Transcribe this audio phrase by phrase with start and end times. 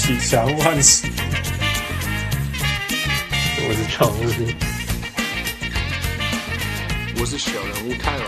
[0.00, 1.10] 我喜祥万喜，
[3.68, 4.22] 我是常务，
[7.20, 8.24] 我是小人物泰尔。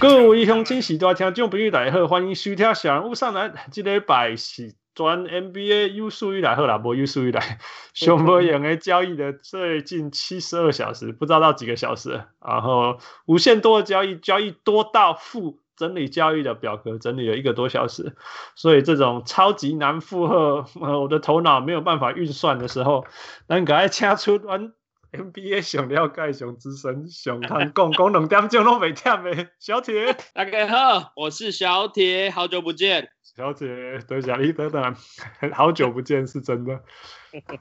[0.00, 3.54] 各位乡亲喜多听众朋友大家好，欢迎收听小人物上篮。
[3.70, 6.66] 这礼拜是转 NBA 有数据来好。
[6.66, 7.60] 啦，无有数据来，
[7.94, 18.14] 熊博远的交易的最近七十二小时，不知道到几个小时，然后无限多的交易，交易多到负整理交易的表格整理了一个多小时，
[18.54, 23.04] 所以这种超级难负荷，呃，我的头脑没有办法运算的时候，
[23.48, 24.72] 能赶快掐出完。
[25.14, 29.48] NBA 想了解上资深上看讲讲两点钟拢袂忝的。
[29.60, 33.68] 小铁， 大家好，我是小铁，好久不见，小铁，
[34.08, 34.96] 等下你等等，
[35.54, 36.80] 好久不见是真的，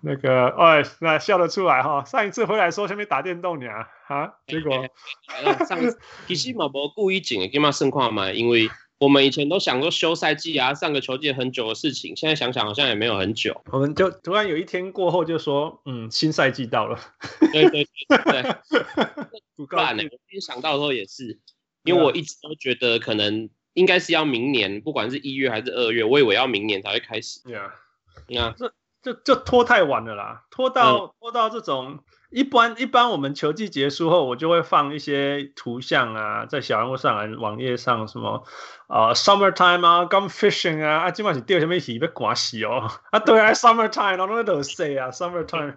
[0.02, 3.68] 那个，哎，那笑得出来哈，上一次回来说下面打电动呢，
[4.08, 4.88] 啊，结果
[5.68, 8.68] 上次其实嘛无故意整的，今嘛盛况嘛，因为。
[9.04, 13.62] 我们以前都想说休赛季啊，上个球季很久的事情，现在想想好像也没有很久。
[13.66, 16.98] 我们就突然有一天过后就说，嗯，新赛季到了。
[17.52, 18.56] 对对对对，
[19.58, 20.04] 不干呢。
[20.04, 21.38] 我今天想到的时候也是，
[21.84, 27.42] 因为我一直都觉得可能应该是要明年，不管是一月还是二月，我以为要明年才会开始。
[27.44, 27.74] 对啊，
[28.30, 32.00] 你看这这这拖太晚了啦，拖到、嗯、拖到这种。
[32.34, 38.44] 一般一般，我们球季结束后，我就会放一些图像啊，在小人物上来网页上，什么
[38.88, 45.76] 啊、呃、，summertime 啊，gone fishing 啊，啊，今晚是钓什么鱼被刮死哦，啊，对啊，summertime，然后那都说啊，summertime，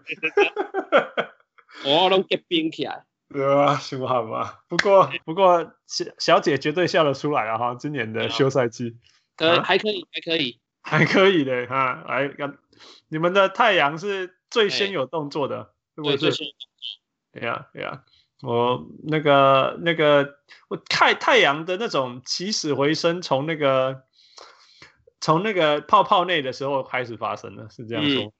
[1.84, 4.54] 我拢结冰起来， 对啊，挺好嘛。
[4.68, 8.96] 不过不过小小姐绝对笑得出来了哈，今年的休赛季，
[9.36, 12.30] 呃，还可以，还可以，还可以的哈，来，
[13.08, 15.75] 你们的太阳是最先有动作的。
[15.96, 16.30] 对对
[17.32, 18.04] 对呀对呀，
[18.42, 20.36] 我那个那个
[20.68, 24.02] 我太太阳的那种起死回生，从那个
[25.20, 28.32] 从那个泡泡内的时候开始发生的，是这样说。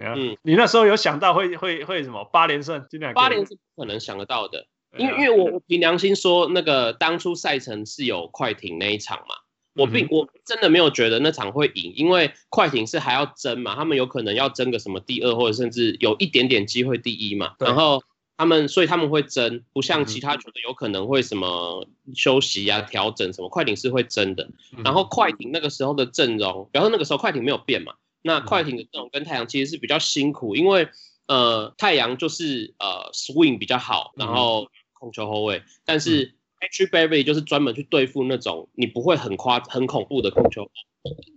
[0.00, 2.84] 嗯，你那时候有想到会会会什么八连胜？
[2.90, 4.66] 今年八连胜不可能想得到的，
[4.98, 9.36] 因为因为我凭良心说，那个当初赛程是有快艇那一场嘛。
[9.74, 17.54] 我并我真的没有觉得那场会赢，因为快艇是还要争嘛，他们有可能要争个什么第二，或者甚至有一点点机会第一嘛。
[17.58, 18.02] 然后
[18.36, 23.48] 他们，所以他们会争，不像其他球队有可能会什么休息啊、调整什么。
[23.48, 24.48] 快艇是会争的。
[24.84, 30.88] 然后快艇那个时候的阵容，然后那个时候快艇没有变嘛，那快艇的阵容跟太阳其实是比较辛苦，因为
[31.26, 36.33] 呃太阳就是呃 swing 比较好，然后控球后卫，但是。
[36.64, 40.70] Patrick Beverley 就是专门去对付那种你不会很夸很恐怖的控球，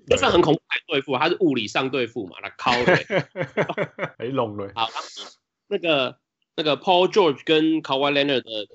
[0.09, 2.93] 就算很恐怖还对付，他是物理上对付嘛，他靠的，
[4.17, 4.71] 哎，弄了。
[4.73, 4.87] 好，
[5.67, 6.17] 那个
[6.55, 8.67] 那个 Paul George 跟 Kawhi Leonard 的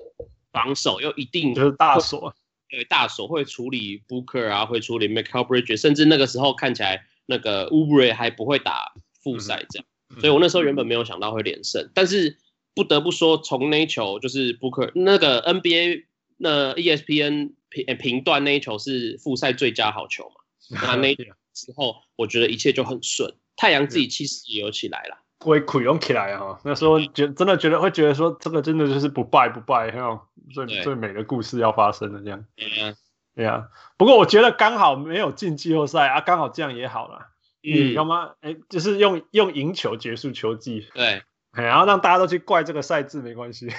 [0.51, 2.35] 防守又一定就是大锁，
[2.69, 8.93] 对，大锁会处理 Booker 啊，会处理 Mikal Bridges，甚至那个时候看起来那个 Oubre 还不会打
[9.23, 12.37] 复赛这样，嗯、所以我那时候原本没有想到会连胜，嗯、但是
[12.75, 16.05] 不得不说，从那一球就是 Booker 那个 NBA。
[16.43, 20.41] 那 ESPN 评评断那一球是复赛最佳好球嘛？
[20.83, 23.33] 那那之后，我觉得一切就很顺。
[23.55, 26.59] 太阳自己气势也有起来了，会苦用起来哈。
[26.65, 30.19] 那时候觉真的觉得会觉得说，这个真的就是不败不败，还有
[30.53, 32.43] 最最美的故事要发生了这样。
[32.55, 32.93] 对啊，
[33.35, 33.69] 对啊。
[33.95, 37.27] 不过我觉得刚好没有进季后赛啊，刚好这样也好了。
[37.63, 38.35] 嗯，要么？
[38.41, 40.87] 哎，就是用用赢球结束球季。
[40.93, 41.21] 对，
[41.53, 43.69] 然后让大家都去怪这个赛制没关系。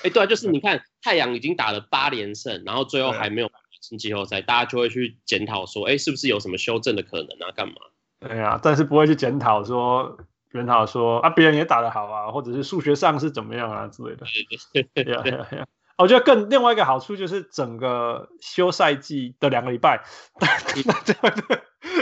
[0.00, 3.50] 哎，欸、对啊，就是你看太阳已经打了八连胜，然后最后还没有
[3.80, 7.52] 进季后赛，大家就会去检讨说，哎，是不是有什么修正的可能啊？
[7.54, 7.74] 干嘛？
[8.20, 10.18] 对啊，但是不会去检讨说，
[10.52, 14.26] 检讨说啊，别人也打得好啊，或者是数学上是怎么样啊之类的。
[14.72, 15.66] 对啊，对啊，对啊。
[15.98, 20.02] 我觉得更另外一个好处就是整个休赛季的两个礼拜，
[20.38, 21.32] 大家会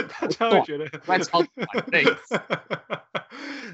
[0.07, 0.85] 大家会觉得，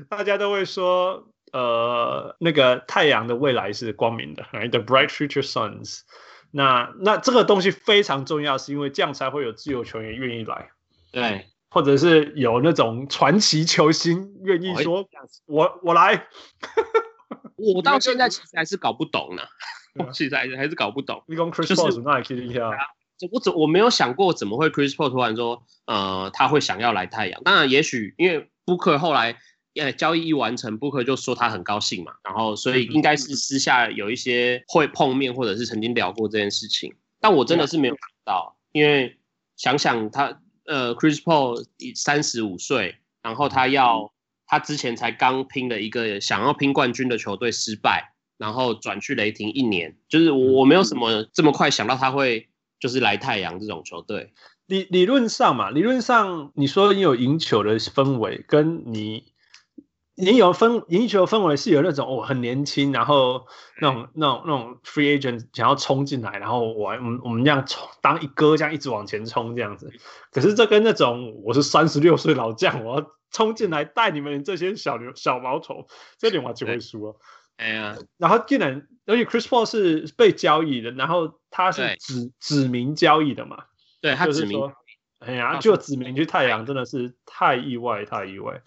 [0.10, 1.28] 大家都会说。
[1.52, 6.02] 呃，那个太阳的未来是光明的，right？The bright future suns。
[6.52, 10.70] 那那这个东西非常重要，是因为这样才会有自由球员愿意来，
[11.12, 15.08] 对，或者是有那种传奇球星愿意说，
[15.46, 16.28] 我我，我来。
[17.58, 19.44] 我到现在其实还是搞不懂呢，
[19.96, 21.24] 我现在还是搞不懂。
[21.28, 22.72] 你讲 Chris Paul 那也可以啊？
[23.32, 27.42] 我怎我没有想过怎么会 Chris Paul 突然说，呃，他会想要来太阳。
[27.44, 29.38] 当然，也许因为 Booker 后来。
[29.76, 36.94] 呃，交易一完成，Booker 就说他很高兴嘛，然后所以应该是私下有一些会碰面，或者是曾经聊过这件事情。
[37.20, 39.18] 但我真的是没有想到，因为
[39.58, 44.14] 想想他，呃，Chris Paul 三十五岁，然后他要
[44.46, 52.48] 他之前才刚拼了一个想要拼冠军的球队失败，然后转去雷霆一年，就是我我没有什么这么快想到他会
[52.80, 54.32] 就是来太阳这种球队。
[54.68, 59.32] 理理论上嘛，理论上你说你有赢球的氛围，跟你
[60.18, 63.48] 你有分赢球氛围是有那种哦很年轻，然后
[63.82, 69.92] 那种那种那种 free agent 想要冲进来，然后我我们我们这样冲当一哥这样一直往前冲这样子。
[70.32, 77.16] 可是这跟那种我是三十六岁老将，我要冲进来带你们这些小牛小毛头，这点我就会输了。
[77.58, 83.66] 哎呀，然后竟然而且 Chris Paul 是被交易的，然后他是指指名交易的嘛？
[84.02, 84.72] 对，他指名，
[85.20, 88.62] 哎呀，就指名去太阳，真的是太意外，太意外。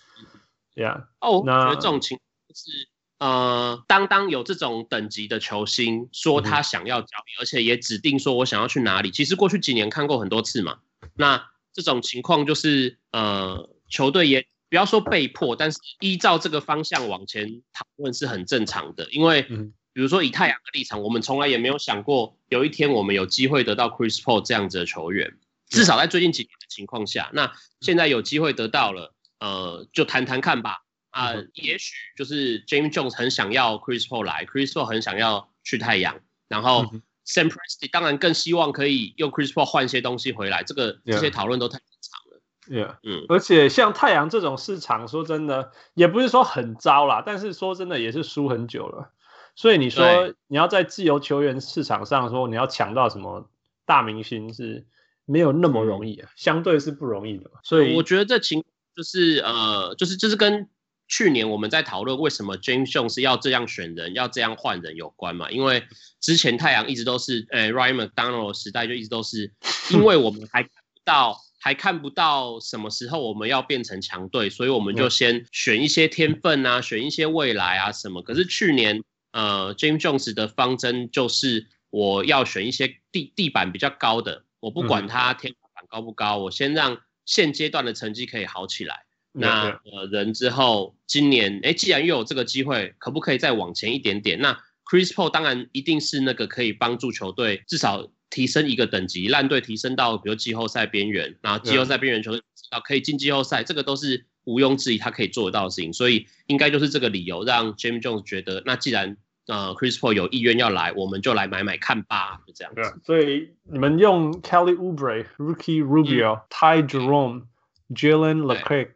[0.78, 2.88] Yeah，哦，那我觉得这种情况是，
[3.18, 9.10] 呃，当当有这种等级的球星说他想要交易，嗯、而且也指定说我想要去哪里。
[9.10, 10.78] 其实过去几年看过很多次嘛。
[11.16, 19.10] 那这种情况就是，呃，球队也不要说被迫，但是依照这个方向往前讨论是很正常的。
[19.10, 25.36] 因为，比如说以太阳的立场，我们从来也没有想过有一天我们有机会得到 Chris Paul 这样子的球员，
[25.68, 29.12] 至少在最近几年的情况下，那现在有机会得到了。
[29.40, 30.84] 呃，就谈谈看吧。
[31.10, 36.84] 啊、呃，也许就是 James Jones 很想要 Chris Paul 来，Chris Paul 很想要去太阳，然后
[37.26, 40.62] Sam Presti 当然更希望可以用 Chris Paul 换些东西回来。
[40.62, 42.40] 这个这些讨论都太正常了。
[42.68, 42.96] Yeah.
[43.02, 49.10] 嗯，而且像太阳这种市场，说真的，也不是说很糟啦，但是说真的也是输很久了。
[49.56, 53.50] 所以你说你要在自由球员市场上说你要抢到什么
[53.86, 54.86] 大明星是
[55.24, 57.50] 没有那么容易啊，相对是不容易的。
[57.62, 58.62] 所以我觉得这情。
[58.98, 60.68] 就是呃，就是就是跟
[61.06, 65.48] 去年我们在讨论为什么 James Jones 要这样选人，要这样换人有关嘛？
[65.52, 65.84] 因为
[66.20, 69.52] 之前太阳一直都是，呃，Ryan McDonald 时代就一直都是，
[69.92, 78.20] 因为我们还看不到，还看不到什么时候我们要变成强队，所以我们就先选一些天分啊，选一些未来啊什么。
[78.20, 86.98] 可是去年，呃，James Jones 的方针就是我要选一些地地板比较高的，我不管他天花板高不高，我先让。
[87.28, 94.40] 现阶段的成绩可以好起来，那呃人之后今年哎，既然又有这个机会，可不可以再往前一点点？
[94.40, 94.58] 那
[94.90, 109.18] Chris Paul 当然一定是那个可以帮助球队至少提升一个等级，烂队提升到比如季后赛边缘，然后季后赛边缘球队啊可以进季后赛，这个都是毋庸置疑他可以做得到的事情，所以应该就是这个理由让 James Jones 觉得，那既然
[109.48, 112.82] 呃，Chris Paul 有意愿要来，我们就来买买看吧，就这样子。
[112.82, 117.46] Yeah, 所以你们用 Kelly Oubre、Rookie Rubio、Ty Jerome、
[117.88, 118.90] Jalen Leclerc，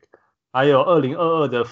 [0.53, 1.65] 还有二零二二的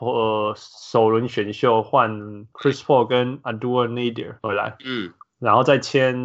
[0.00, 2.10] 呃首轮选秀换
[2.54, 6.16] Chris Paul 跟 Abdul Nader 回来，嗯，然后再签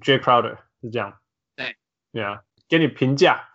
[0.00, 1.14] Jay Crowder，是这样。
[1.54, 1.76] 对，
[2.12, 3.48] 对啊，给你评价。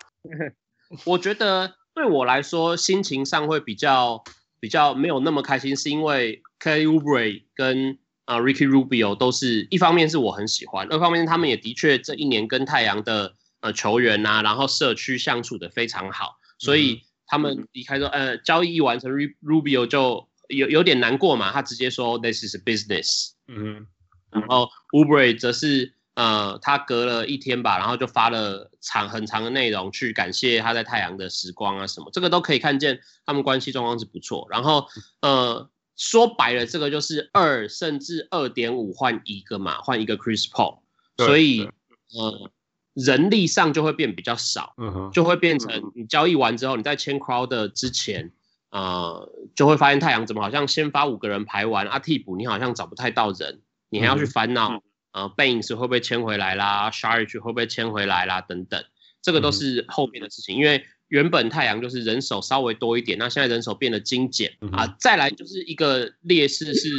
[1.06, 4.24] 我觉得对我来说，心情上会比较
[4.62, 6.42] 比较没有那么开心，是因为。
[6.64, 23.86] Kelly Oubre 跟啊 Ricky Rubio 都是一方面是我很喜欢，二方面他们也的确这一年跟太阳的呃球员啊，然后社区相处的非常好，所以他们离开之后，呃交易一完成，Rubio 就有有点难过嘛，他直接说 This is a business，嗯，
[24.32, 34.88] 然后 Oubre 则是呃他隔了一天吧，然后就发了长很长的内容去感谢他在太阳的时光啊什么，这个都可以看见他们关系状况是不错，然后
[35.20, 35.70] 呃。
[35.96, 40.80] 说白了，这个就是二甚至二点五换一个嘛，换一个 Chris Paul，
[41.18, 41.70] 所以
[42.16, 42.52] 呃
[42.94, 44.76] 人力上就会变比较少，
[45.14, 48.32] 就会变成你交易完之后，你在签 Crowder 之前，
[48.72, 54.82] 呃就会发现太阳怎么好像先发五个人排完啊，替补你好像找不太到人，你还要去烦恼
[55.12, 58.84] 呃 Baynes 会不会签回来啦，Saric 会不会签回来啦等等，
[59.22, 60.84] 这个都是后面的事情，因为。
[61.14, 64.96] 原本太阳就是人手稍微多一点，那现在人手变得精简啊。
[65.00, 66.90] 再来就是一个劣势是，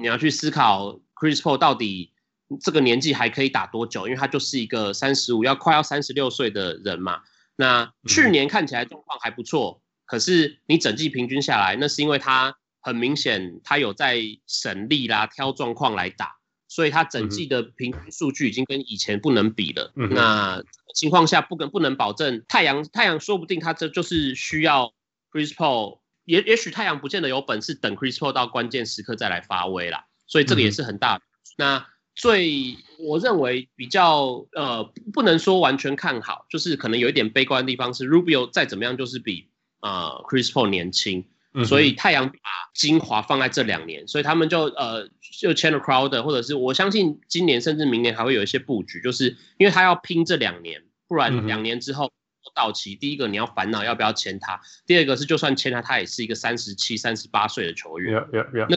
[0.00, 2.12] 你要去思考 Chris Paul 到底
[2.60, 7.22] 这个年纪还可以打多久，因为他就是一个三十五要快要三十六岁的人嘛。
[7.56, 16.36] 那去年看起来状况还不错，可是你整季平均下来，那是因为他很明显他有在省力啦，挑状况来打。
[16.68, 19.92] 所以他整季的平均数据已经跟以前不能比了。
[19.96, 20.62] 嗯、那
[20.94, 24.94] 情况下不跟不能保证太阳太阳说不定他这就是需要
[25.30, 30.06] Chris Paul，也也许太阳不见得有本事等 Chris Paul 到关键时刻再来发威啦。
[30.26, 31.24] 所以这个也是很大的。
[31.24, 41.26] 嗯、那最我认为比较呃不能说完全看好，就是可能有一点悲观的地方是 Rubio 再怎么样就是比呃 Chris Paul 年轻。
[41.62, 42.38] 所以太阳把
[42.74, 45.08] 精华放在这两年，所以他们就呃
[45.38, 52.10] 就签了 Crowder，或者是我相信今年甚至明年还会有一些布局，就是因为他要拼这两年，不然两年之后
[52.54, 58.16] 到期，第一个你要烦恼要不要签他，第二个是就算签他，他也是一个三十七、三十八岁的球员。
[58.16, 58.66] Yeah, yeah, yeah.
[58.68, 58.76] 那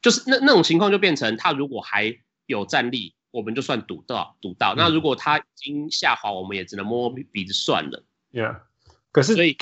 [0.00, 4.74] 就是那那种情况就变成他如果还有战力，我们就算赌到赌到。
[4.74, 8.04] 那如果他已经下滑，我们也只能摸摸鼻子算了。
[8.32, 8.60] Yeah，
[9.12, 9.56] 可是所以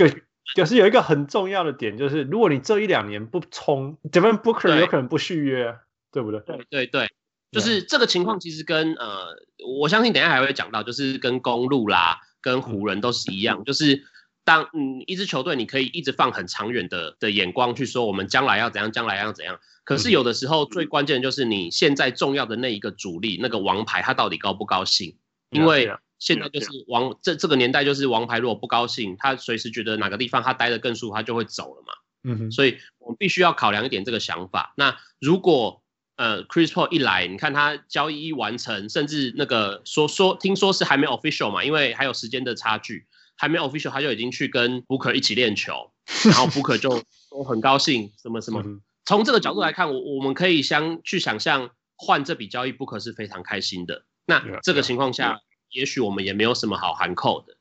[0.55, 5.77] 可可是有一个很重要的点，就是如果你这一两年不冲，Devin Booker 有可能不续约，
[6.13, 6.41] 对不对？
[6.41, 7.11] 对对对，
[7.53, 9.37] 就是这个情况其实跟呃，
[9.81, 14.05] 我相信等一下还会讲到，就是跟公路啦、跟湖人都是一样，就是。
[14.47, 19.59] 当嗯，一支球队你可以一直放很长远的的眼光去说，我们将来要怎样，将来要怎样。
[19.83, 25.17] 可是有的时候最关键就是你现在重要的那一个主力，那个王牌他到底高不高兴？
[25.51, 31.93] 因为现在就是王这这个年代就是王牌如果不高兴，他随时觉得哪个地方他待得更舒服，他就会走了嘛。
[32.25, 32.51] 嗯哼。
[32.51, 34.75] 所以我们必须要考量一点这个想法。
[34.77, 35.83] 那如果
[36.17, 43.07] 呃 Chris Paul 一来，你看他交易一完成，甚至那个说说听说是还没 official 嘛，因为还有时间的差距。
[43.39, 45.93] 还没 official，他就已经去跟 Booker 一起练球，
[46.25, 48.65] 然后 Booker 就 都很高兴，什么什么。
[49.05, 54.07] 从这个角度来看，我我们可以相去想象换这笔交易，Booker 是非常开心的。
[54.25, 55.39] 那这个情况下，
[55.71, 57.57] 也许我们也没有什么好含扣的。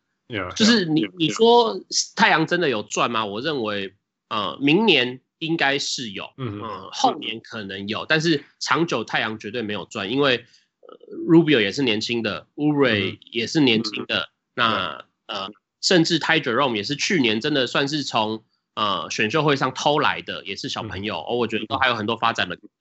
[0.56, 1.80] 就是你你说
[2.16, 3.26] 太阳真的有赚吗？
[3.26, 3.94] 我认为，
[4.30, 10.46] 呃，明年应该是有，嗯嗯，后年可能有，但是长久太阳绝对没有赚，因为
[10.82, 10.98] 呃
[11.28, 15.52] Rubio 也是年轻的，Oubre 也是年轻的，那呃。
[15.82, 18.44] 甚至 Ty Jerome 也是去年真的算是从
[18.74, 22.72] 呃选秀会上偷来的，也是小朋友，哦，我觉得都还有很多发展的可能。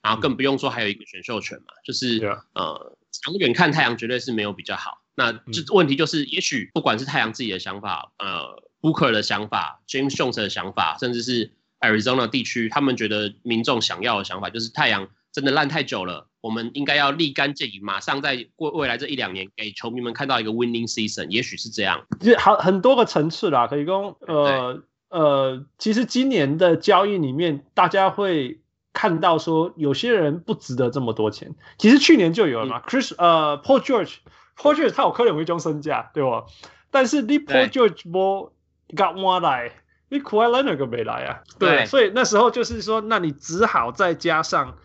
[0.00, 2.18] 然后更不用说还有一个选秀权嘛，就是
[2.54, 5.02] 呃长远看太阳绝对是没有比较好。
[5.14, 15.08] 那这问题就是，也许不管是太阳自己的想法，呃 Booker 的想法，James Jones 的想法，甚至是 Arizona 地区他们觉得民众想要的想法，就是太阳。
[15.32, 22.06] 真的烂太久了，我们应该要立竿见影，马上在过未来这一两年给球迷们看到一个 winning season，也许是这样。
[22.18, 28.62] 其实好很多个层次啦，可以说，呃呃，其实今年的交易里面，大家会
[28.96, 31.54] 看到说，有些人不值得这么多钱。
[31.76, 36.46] 其实去年就有了嘛、嗯、，Chris 呃，Paul George，Paul George 他有可能会中身价，对吧？
[36.90, 38.52] 但是你 Paul George 不
[38.96, 39.72] 敢挖来，
[40.08, 44.78] 你 Kawhi Leonard 都没来啊，对，对所以那时候就是说，那你只好再加上。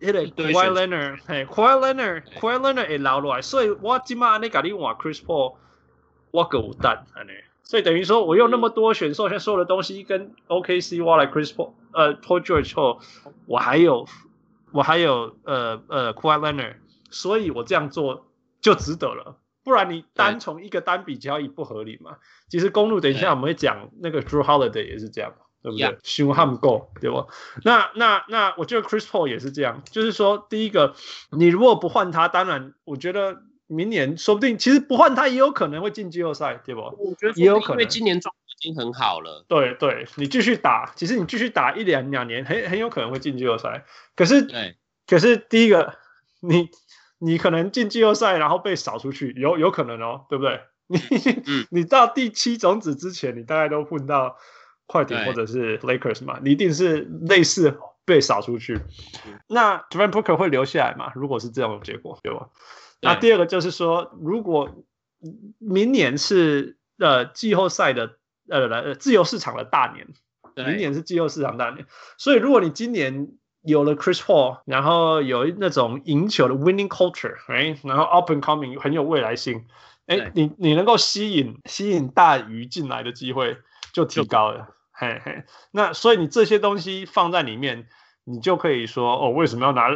[0.00, 5.56] 迄个 Kawhi Leonard，嘿，Kawhi Leonard，Kawhi Leonard 会留落来，所以我今麦安尼甲你换 Chris Paul，
[6.30, 7.30] 我够有胆安尼，
[7.64, 13.00] 所以等于说我用那么多选秀，现在所有的东西跟 OKC 挖来 Chris Paul，呃，Paul George 后，
[13.46, 14.06] 我还有
[14.72, 16.76] 我还有呃呃 Kawhi Leonard，
[17.10, 18.26] 所以我这样做
[18.60, 22.18] 就值得了，不然你单从一个单笔交易不合理嘛。
[22.48, 25.34] 其实公路等一下我们会讲那个 Drew Holiday 也是这样。
[25.64, 25.96] 对不对？
[26.02, 27.26] 修汉够，对不？
[27.64, 30.94] 那那那，我觉得 Chris Paul 也是这样，就是说，第一个，
[31.30, 33.40] 你如果不换他，当然，我觉得
[33.74, 36.80] 明年说不定，其实不换他也有可能会进季后赛，对不？
[36.80, 39.44] 我觉得也有可能，因为今年状态已经很好了。
[39.48, 43.84] 对对，你继续打，其实你继续打一两两年，很很有可能会进季后赛。
[44.16, 44.76] 可是，对，
[45.06, 45.94] 可是第一个，
[46.40, 46.70] 你
[47.18, 50.60] 你可能进季后赛，然后被扫出去，有有可能哦，对不对？
[50.86, 50.98] 你、
[51.46, 54.36] 嗯、你到第七种子之前，你大概都混到。
[54.86, 58.78] 快艇或者是 Lakers 嘛，你一定是类似被扫出去。
[59.48, 61.10] 那 d r a n Booker 会留下来嘛？
[61.14, 62.50] 如果是这样的结果，对吧？
[63.04, 64.70] 那第二个就是说，如果
[65.58, 68.16] 明年是呃季后赛的
[68.48, 70.08] 呃来自由市场的大年，
[70.56, 71.86] 明年是季后市场大年，
[72.18, 73.28] 所以如果你今年
[73.62, 79.66] 有了 Chris Paul，然后有那种赢球的 winning culture，哎，然后 and coming 很有未来性，
[80.06, 83.58] 哎，你你能够吸引吸引大鱼进来的机会。
[83.92, 85.44] 就提高了，嘿嘿。
[85.70, 87.86] 那所以你这些东西放在里面，
[88.24, 89.88] 你就可以说哦，为什么要拿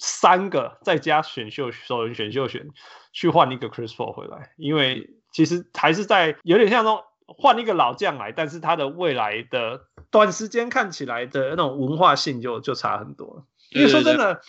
[0.00, 2.70] 三个再加选秀首轮选秀权
[3.12, 4.50] 去换一个 Chris Paul 回来？
[4.56, 13.46] 因为其实还是在有点像说换一个老将来，但是他的未来的短时间看起来的那种文化性就就差很多。
[13.70, 14.40] 因为说真的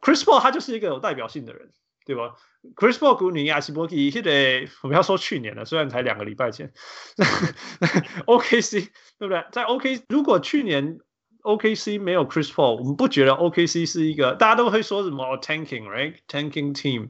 [0.00, 1.72] ，Chris Paul 他就是一个有代表性的人，
[2.04, 2.36] 对吧
[2.76, 6.72] ？Chris Paul 古尼亚西波基，现在我们要说去年了，虽然才两个礼拜前。
[8.26, 8.88] OKC
[9.18, 9.44] 对不对？
[9.50, 11.00] 在 OK，如果去年
[11.56, 17.08] OKC 没有 Chris Paul，我们不觉得 OKC 是一个大家都会说什么 tanking，right？tanking team，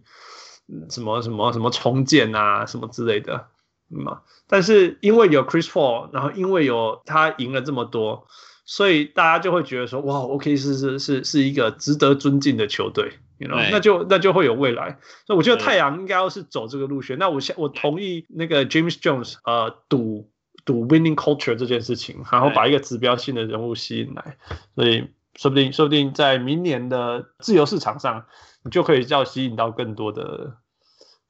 [0.91, 3.49] 什么什么什么重建啊，什么之类的，
[3.91, 8.27] 嗯，但是因为有 Chris Paul，然后因为有他赢了这么多，
[8.65, 13.13] 所以大家就会觉得说，哇，OKC 是是是一个值得尊敬的球队。
[13.41, 17.19] You know, 那就那就会有未来，所以我觉得太阳应该要是走这个路线。
[17.21, 20.29] 那我我同意那个 James Jones 呃赌
[20.69, 24.37] 赌 winning culture 这件事情，然后把一个指标性的人物吸引来，
[24.75, 28.27] 所以说不定说不定在明年的自由市场上，
[28.63, 30.59] 你就可以叫吸引到更多的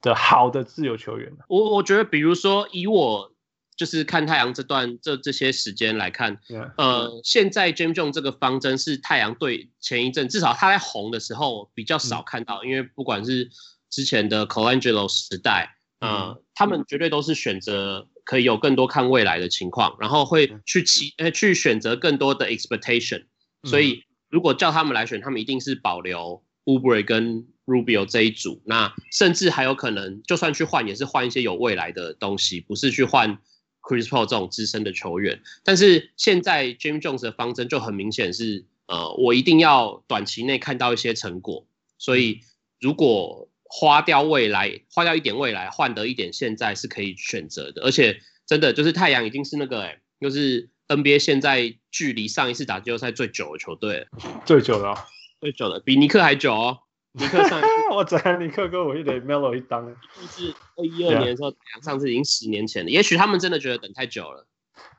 [0.01, 1.31] 的好的自由球员。
[1.47, 3.31] 我我觉得，比如说以我
[3.77, 6.73] 就是看太阳这段这这些时间来看，Yeah.
[6.75, 13.49] 呃，现在 James Jones 这个方针是太阳队前一阵至少他在红的时候比较少看到，嗯、因为不管是
[13.89, 23.23] 之前的 Colangelo 时代，呃、嗯，他们绝对都是选择可以有更多看未来的情况，然后会去期呃去选择更多的 expectation，
[23.63, 33.39] 所以如果叫他们来选，他们一定是保留 Oubre 跟 Rubio 这一组，那甚至还有可能就算去换，也是换一些有未来的东西，不是去换。
[33.81, 41.65] Chris Paul 这种资深的球员，但是现在 James Jones 的方针就很明显是，呃，我一定要短期内看到一些成果，
[41.97, 42.41] 所以
[42.79, 54.07] 如果花掉未来，花掉一点未来，换得一点现在是可以选择的，而且真的就是太阳已经是那个、欸，哎，就是 NBA 现在距离上一次打季后赛最久的球队，
[54.43, 54.97] 最久的、哦，
[55.39, 56.79] 最久的，比尼克还久哦。
[57.11, 57.59] 尼克上，
[57.91, 62.91] 我知道尼克跟我一点 Melo 一当，就是二一二年的时候.上次已经十年前了。
[62.91, 64.45] 也许他们真的觉得等太久了。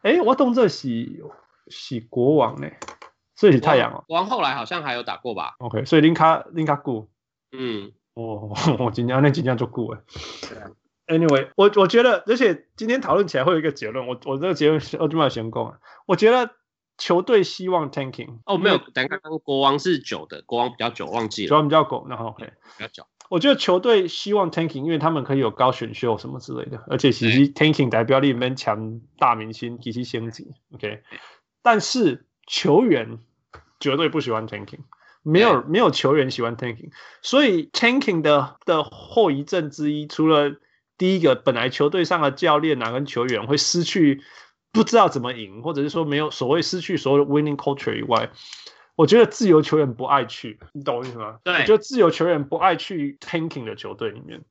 [0.02, 1.08] 哎、欸，我懂这是
[1.68, 2.68] 是国王呢，
[3.36, 4.04] 所以是太阳哦。
[4.08, 7.08] 国王后来好像还有打过吧？OK，所以林卡林卡古，
[7.52, 10.00] 嗯，哦， 我今天那今天就古哎。
[11.06, 16.50] Anyway，我我觉得，而且今天讨论起来会有一个结论，我我这个结论是我就没有先讲啊，我觉得。
[17.02, 21.48] 球队希望 tanking 哦，没有，等刚刚国王是久的，国王比较久，忘记了。
[21.48, 22.44] 国王比较久，然后 OK
[22.76, 23.06] 比较久。
[23.30, 30.52] 我觉得球队希望 tanking，因为他们可以有高选秀什么之类的，而且其实 tanking 代表里面强大明星及其先级。
[30.74, 31.02] OK，
[31.62, 33.18] 但是球员
[33.80, 34.80] 绝对不喜欢 tanking，
[35.22, 36.90] 没有没有球员喜欢 tanking，
[37.22, 40.56] 所以 tanking 的的后遗症之一，除了
[40.98, 44.22] 第一个，本来球队上的教练啊跟球员会失去。
[44.72, 48.30] 不知道怎么赢，或者是说没有所谓失去所有的 winning culture 以外，
[48.94, 51.40] 我觉得自由球员不爱去，你懂我意思吗？
[51.42, 54.44] 对，我觉得自由球员不爱去 tanking 的球队里面。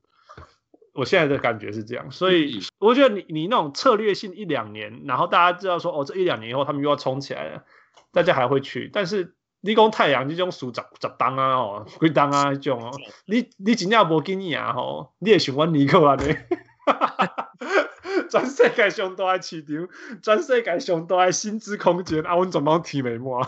[0.92, 7.64] 我现在的感觉是这样，所以我觉得你你那种策略性一两年，然后大家知道说哦，这一两年以后他们又要冲起来了，
[8.12, 8.90] 大家还会去。
[8.92, 12.92] 但是你讲太阳这种数十十档啊哦，几档啊迄种哦，
[13.26, 16.36] 你你真正无经验啊吼，你也喜欢尼克啊你。
[18.30, 19.88] 全世界上大诶市场，
[20.22, 23.42] 全世界上大诶薪资空间，啊，阮怎么提眉毛？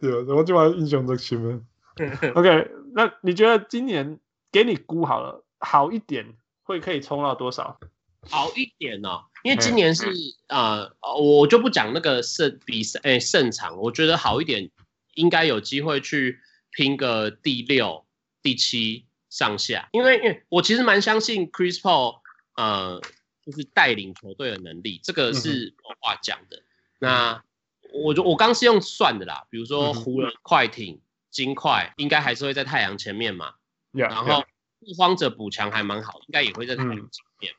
[0.00, 1.60] 对，我就把英雄都深了。
[2.34, 4.18] OK，那你觉得今年
[4.52, 7.78] 给你估好了，好一点会可以冲到多少？
[8.28, 10.06] 好一点哦，因为今年是
[10.46, 14.70] 啊、嗯呃，我就不讲那个胜比赛诶胜场，我觉得好一点
[15.14, 18.06] 应该有机会去拼个第六、
[18.42, 22.20] 第七上下，因为因为我其实蛮相信 Chris Paul。
[22.58, 23.00] 呃，
[23.46, 26.56] 就是带领球队的能力，这个是有话讲的。
[26.56, 26.62] 嗯、
[26.98, 27.44] 那
[27.92, 33.54] 我就我刚是用算的啦，比如说湖人、快艇、金块，应该还是会在太阳前面嘛。
[33.92, 34.42] Yeah, 然后
[34.80, 37.54] 拓荒者补强还蛮好，应该也会在太阳前面。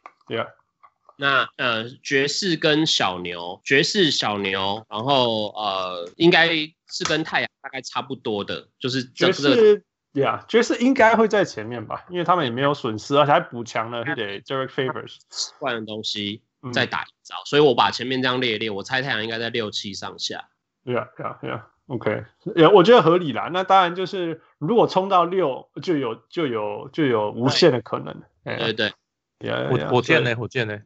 [1.20, 6.48] 那呃，爵士跟小牛，爵士小牛，然后呃，应该
[6.88, 9.84] 是跟太阳大概差不多的，就是爵士。
[10.12, 15.18] 对啊，爵士应该会在前面吧，因为他们也没有损失，而且还补强了，还得 Derek Favors
[15.60, 16.42] 换的东西
[16.74, 20.50] 再打一招，嗯、所以我把前面这样列一列，我猜太阳应该在六七上下。
[20.84, 22.24] 对啊，对啊，对啊，OK，
[22.56, 23.50] 也我觉得合理啦。
[23.54, 28.24] 那当然就是如果冲到六，就有就有就有无限的可能。
[28.44, 28.94] 对对对，
[29.40, 30.36] 火火箭呢？
[30.36, 30.80] 火箭呢？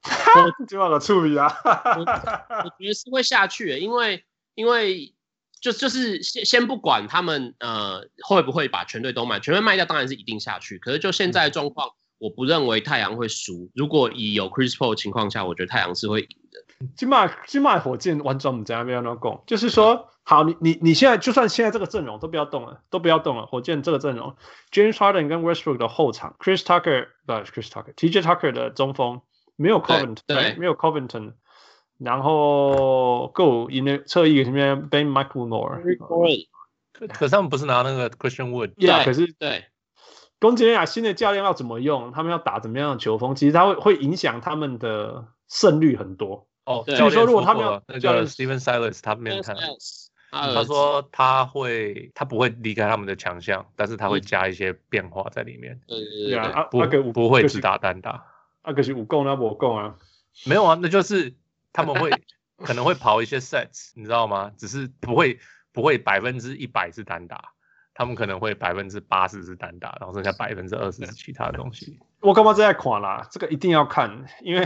[0.68, 4.24] 今晚的处理啊，我觉得是会下去，因为
[4.56, 5.14] 因为。
[5.64, 10.78] 就就是先先不管他们呃会不会把全队都卖，全队卖掉当然是一定下去。
[10.78, 13.72] 可是就现在的状况，嗯、我不认为太阳会输。
[13.74, 16.28] 如果以有 Chris Paul 情况下，我觉得太阳是会。
[16.96, 23.46] 今麦今麦火箭完全不在那边那讲，就是说好，你你你现在就算现在这个阵容都不要动了，都不要动了。
[23.46, 24.36] 火箭这个阵容
[24.72, 29.22] ，James Harden 跟 Westbrook 的后场，Chris Tucker 不是 Chris Tucker，TJ Tucker 的中锋
[29.56, 31.34] 没有 Covington，对，对没有 Covington。
[32.00, 35.82] 然后 Go 因为侧翼什么 Ben McLemore，
[37.10, 39.66] 可是他们不是拿那个 Christian Wood，对，可是对，
[40.40, 46.48] 攻击亚新的教练要怎么用，他们要打怎么样的球风，其实他会会影响他们的胜率很多。
[46.66, 49.56] 哦，就是说如果他们要那个 Stephen Silas 他们看，
[50.32, 55.80] 他说他会他不会离开他们的强项，但是他会加一些变化在里面。
[55.88, 58.26] 对啊，不不会只打单打。
[58.62, 59.96] 啊，可是五攻啊，五攻啊，
[60.46, 61.34] 没有啊，那就是。
[61.76, 62.12] 他们会
[62.58, 64.52] 可能会跑一些 sets，你知道吗？
[64.56, 65.40] 只是不会
[65.72, 67.52] 不会百分之一百是单打，
[67.96, 71.98] 他们可能会百分之八十是单打，然后剩下百分之二十是其他的东西。
[72.20, 73.28] 我干嘛在看啦？
[73.32, 74.64] 这个一定要看，因为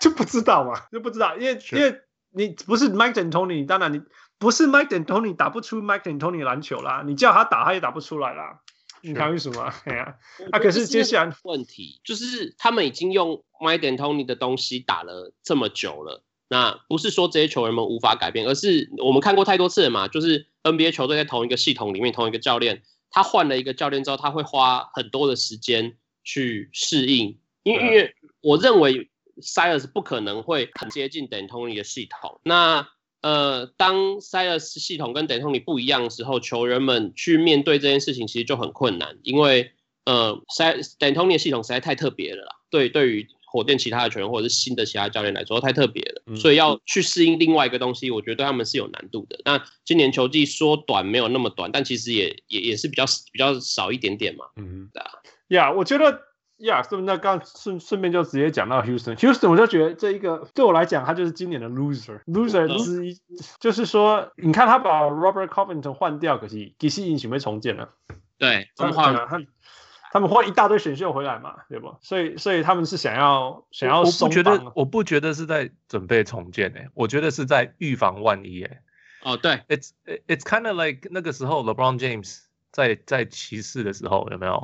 [0.00, 2.00] 就不知道嘛，就不知道，因为因为
[2.32, 4.00] 你不是 Mike d a n t o n y 当然你
[4.38, 6.30] 不是 Mike d a n t o n y 打不出 Mike d a n t o
[6.30, 8.60] n y 篮球啦，你叫他打他也打不出来啦。
[9.02, 9.72] 你看为什么？
[9.84, 10.16] 哎呀，
[10.50, 29.08] 啊，可是接下来问题就是他们已经用 Mike d a n t o n y 的东西打了这么久了，那不是说这些球员们无法改变，而是我们看过太多次了嘛，就是 NBA 球队在同一个系统里面，同一个教练，他换了一个教练之后，他会花很多的时间去适应，因为因为我认为
[29.42, 32.88] Silas 不可能会很接近 D'Antoni 的系统，那。
[33.22, 39.72] 呃，当 Silas 系统跟 D'Antoni 不一样的时候，球员们去面对这件事情其实就很困难，因为
[40.04, 40.40] 呃
[41.00, 42.52] ，D'Antoni 的系统实在太特别了啦。
[42.70, 49.40] 对，对于火箭其他的球员或者是新的其他教练来说，太特别了，嗯、所以要去适应另外一个东西，我觉得对他们是有难度的。
[49.44, 54.44] 那今年球季说短没有那么短，但其实也也也是比较比较少一点点嘛。
[54.56, 55.10] 嗯，对啊。
[55.48, 56.25] 呀，我觉得。
[56.58, 57.02] 呀，是不是？
[57.02, 63.18] 那刚顺顺便就直接讲到 Houston，Houston，我就觉得这一个对我来讲，他就是今年的 loser，loser 之一。
[63.60, 67.90] 就是说，你看他把 Robert Covington 换掉，可惜其实已经准备重建了。
[68.38, 69.26] 对，怎么换了？
[69.28, 69.40] 他
[70.12, 71.94] 他们换一大堆选秀回来嘛，对不？
[72.00, 74.00] 所以所以他们是想要想要。
[74.00, 78.82] 我不觉得，我不觉得是在准备重建诶、欸，我觉得是在预防万一诶、欸。
[79.24, 79.90] 哦，对，it's
[80.26, 82.45] it's kind of like 那个时候 LeBron James。
[82.76, 84.62] 在在骑士的时候有没有？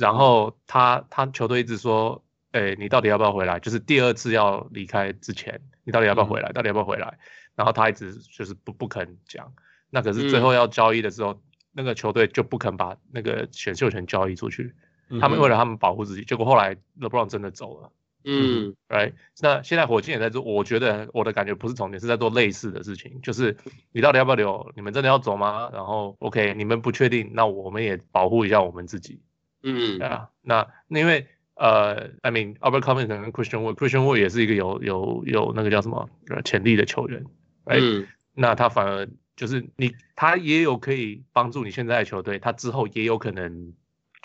[0.00, 3.60] 然后他他球队一直说，哎，你到底要不要回来？
[3.60, 6.50] 就是第二次要离开之前，你到底要不要回来？
[6.50, 7.16] 到底要不要回来？
[7.54, 9.52] 然后他一直就是不不肯讲。
[9.88, 11.40] 那可是最后要交易的时候，
[11.70, 14.74] 那个球队就不肯把那个选秀权交易出去。
[15.20, 17.92] 他们为了他们保护自己，结果后来 LeBron 真的走了。
[18.24, 19.12] 嗯，right。
[19.40, 23.56] 那现在火箭也在做，我觉得我的感觉不是重点，是在做类似的事情，就是
[23.92, 24.72] 你到底要不要留？
[24.74, 25.68] 你们真的要走吗？
[25.72, 29.20] 然后，OK，你们不确定，那我们也保护一下我们自己。
[29.62, 30.30] 嗯，对啊。
[30.40, 36.08] 那那因为呃，I mean Albert Covington 跟 Christian Wood，Christian Wood 也是一个有有有那个叫什么
[36.44, 37.24] 潜力的球员。
[37.64, 39.06] 哎，嗯，那他反而
[39.36, 43.74] 就是你，他也有可以帮助你现在的球队，他之后也有可能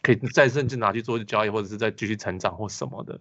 [0.02, 3.20] 可以再甚至拿去做交易，或者是再继续成长或什么的。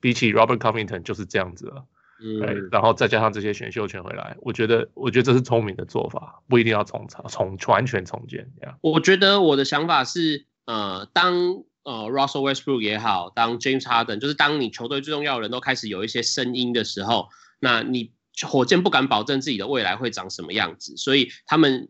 [0.00, 1.84] 比起 Robert Covington 就是这样子了，
[2.22, 8.78] 嗯，然后再加上这些选秀权回来，我觉得，我觉得这是聪明的做法，不一定要重操重完全重建这样。
[8.80, 11.34] 我觉得我的想法是，呃，当
[11.82, 18.12] 呃 Russell Westbrook 也好，当 James Harden，就是当你球队最重要的人都开始有一些声音的时候，那你
[18.46, 21.88] 火箭不敢保证自己的未来会长什么样子，所以他们。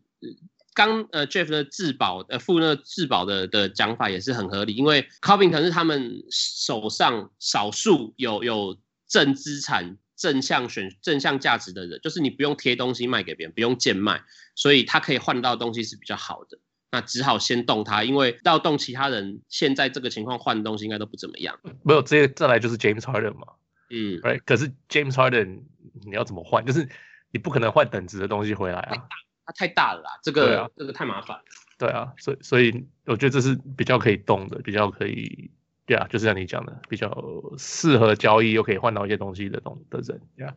[0.75, 8.79] 刚呃，Jeff 的自保呃，付那个自保的的讲法也是很合理，因为 Covington 是他们手上少数有有
[9.09, 14.23] 正资产、正向选、正向价值的人，就是你不用贴东西卖给别人，不用贱卖，
[14.55, 16.59] 所以他可以换到东西是比较好的。
[16.93, 21.57] 那只好先动他，因为要动其他人，现在这个情况换的东西应该都不怎么样。
[21.85, 23.47] 没有，这再来就是 James Harden 嘛，
[23.91, 25.63] 嗯，right，可是 James Harden
[26.05, 26.67] 你要怎么换？
[26.67, 26.89] 就是
[27.31, 29.07] 你不可能换等值的东西回来啊。
[29.53, 31.41] 太大了啦，这个、啊、这个太麻烦。
[31.79, 35.51] 对啊，所以所以我觉得这是比较可以动的，比较可以，
[35.87, 37.11] 对啊，就是像你讲的，比较
[37.57, 40.55] 适合交易又可以换到一些东西的东的人，对啊。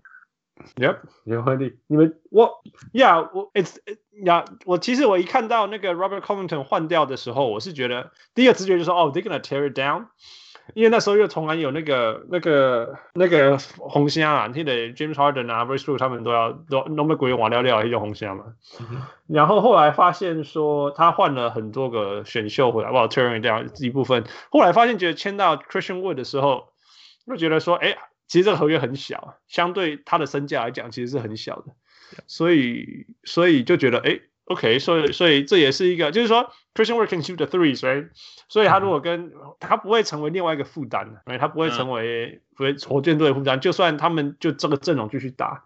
[0.76, 1.80] Yep，有合理。
[1.88, 2.62] 你们我
[2.94, 3.78] 呀，我 it's
[4.24, 10.06] 呀，我其实我一看到那个 Robert Covington 换掉的时候，我是觉得第一个直觉就是说，哦，they're gonna tear it down。
[10.74, 18.46] 因为那时候又从来有那个、那个、那个红箱啊，记得 James Harden 啊，Westbrook 他们都要都弄个鬼王聊聊，一种红箱嘛。
[19.28, 24.24] 然后后来发现说他换了很多个选秀回来，哇，turn 这样一部分。
[24.50, 26.70] 后来发现觉得签到 Christian Wood 的时候，
[27.26, 27.98] 又觉得说，哎，
[28.28, 31.74] 其实这个合约很小，相对他的身价来讲，其实是很小的。
[32.28, 34.20] 所以，所以就觉得，哎。
[34.46, 38.10] OK，所以所以这也是一个，就是说，Christian Work can shoot the threes，right？
[38.50, 41.40] 所以他如果跟他不会成为另外一个负担，right？
[41.40, 45.64] 他不会成为不会火箭队的负担，就算他们就这个阵容继续打，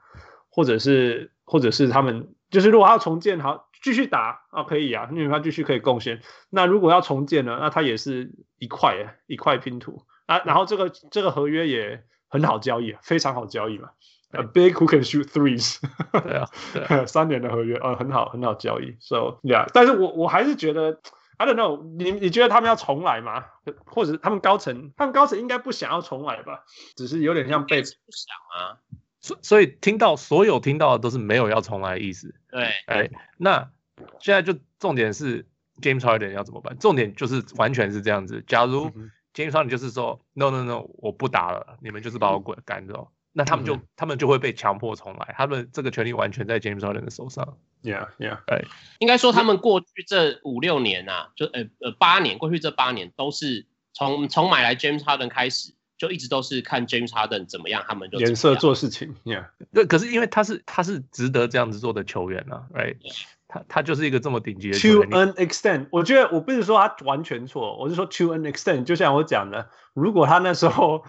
[0.50, 6.22] 或者是或者是他们就是如果他要重建，好继续打啊，可以啊，因为他继续可以贡献。
[6.52, 13.90] 那如果要重建呢，那他也是一块一块拼图啊，然后这个这个合约也很好交易，非常好交易嘛。
[14.32, 15.80] A big who can shoot threes，
[16.12, 18.98] 对啊，对 三年的合约，呃，很好，很好交易。
[19.00, 21.00] So yeah，但是我我还是觉得
[21.38, 23.46] ，I don't know，你你觉得他们要重来吗？
[23.86, 26.66] 或者他们高层，他们高层应该不想要重来吧？
[26.98, 28.78] 只是有点像被不想啊。
[29.22, 32.36] 所所以听到所有听到的都是没有要重来的意思。
[32.52, 33.72] 对，哎，那
[34.20, 35.46] 现在就重点是
[35.82, 36.78] James Harden 要怎么办？
[36.78, 38.44] 重点就是完全是这样子。
[38.46, 38.92] 假如
[39.34, 43.10] James Harden 就是说 No No No，我不打了，你们就是把我滚赶走。
[43.38, 47.56] 那他们就、嗯、他们就会被强迫重来，他们这个权利完全在 James Harden 的手上。
[47.84, 48.66] Yeah, yeah，对，
[48.98, 59.16] 应该说他们过去这五六年啊，就呃呃八年，过去这八年都是从从买来 James Harden 开始，就一直都是看 James Harden 怎么样，他们就颜色做事情。
[59.24, 63.24] Yeah，那，可是因为他是他是值得这样子做的球员啊，Right？Yeah.
[63.48, 65.10] 他他他就是一个这么顶级的球员。
[65.12, 71.06] To an extent，我觉得我不是说他完全错，我是说 to an extent，就像我讲的，如果他那时候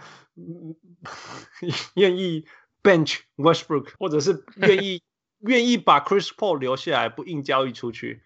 [1.95, 2.45] 愿意
[2.83, 5.01] bench Westbrook，或者是 愿意
[5.39, 8.21] 愿意把 Chris Paul 留下来，不硬交易出去。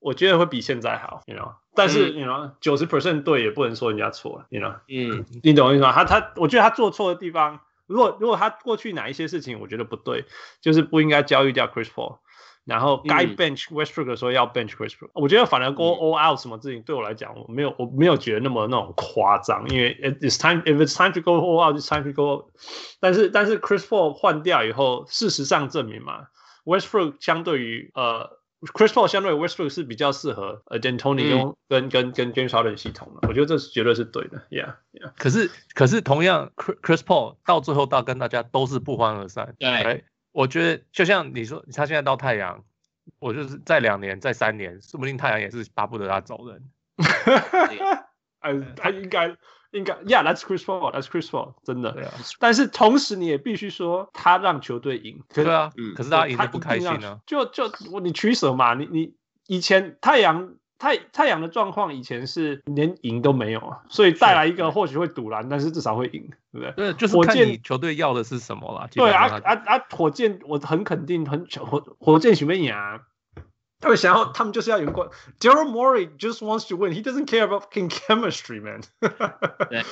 [0.00, 5.92] 我觉得会比现在好，you know，但是、嗯、you know 九十 percent 对也不能说人家错了，you know，嗯，你懂我意思吗？
[5.92, 10.24] 他他，我觉得他做错的地方，如果如果他过去哪一些事情我觉得不对，
[10.60, 12.18] 就是不应该交易掉 Chris Paul，
[12.68, 21.22] 然后该 bench Westbrook 的时候要 bench Westbrook，、嗯、我觉得反而 go all out 什么事情对我来讲，我没有我没有觉得那么那种夸张，因为 it's time if it's time to
[21.22, 22.50] go all out it's time to go，
[23.00, 26.26] 但是但是 Chris Paul 换掉以后，事实上证明嘛
[26.64, 28.36] ，Westbrook 相对于呃。
[28.60, 35.12] Chris Paul 相对于 Westbrook 是比较适合呃 D'Antoni 用跟跟跟 James Harden 系统的，我觉得这是绝对是对的，Yeah Yeah。
[35.16, 40.02] 可是可是同样 Chris Paul 到最后到跟大家都是不欢而散，对，right?
[40.38, 42.62] 我觉得就像你说他现在到太阳，
[43.18, 46.70] 我就是再两年再三年，说不定太阳也是巴不得他走人，
[48.40, 49.36] 呃，他应该。
[49.70, 51.90] 应该，Yeah，that's Chris Paul，that's Chris Paul，真的。
[51.90, 52.10] 啊。
[52.40, 55.22] 但是同时你也必须说，他让球队赢。
[55.34, 55.70] 对啊。
[55.76, 55.92] 嗯。
[55.94, 57.20] 可是他赢得不开心呢。
[57.26, 57.70] 就就
[58.00, 59.14] 你取舍嘛，你你
[59.46, 66.72] 以前太阳太太阳的状况以前是连赢都没有啊，所以带来一个或许会赌烂，但是至少会赢，对不对？
[66.72, 68.88] 对，就是火箭球队要的是什么了。
[68.92, 69.84] 对啊啊啊！
[69.90, 73.00] 火箭我很肯定，很火火箭想赢啊。
[73.80, 75.12] 他们想要，他们就是要赢过。
[75.38, 76.92] Daryl Morey just wants to win.
[76.92, 78.82] He doesn't care about king chemistry, man.
[79.70, 79.84] 对，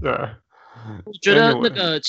[0.00, 0.12] 对。
[1.04, 2.00] 我觉得那个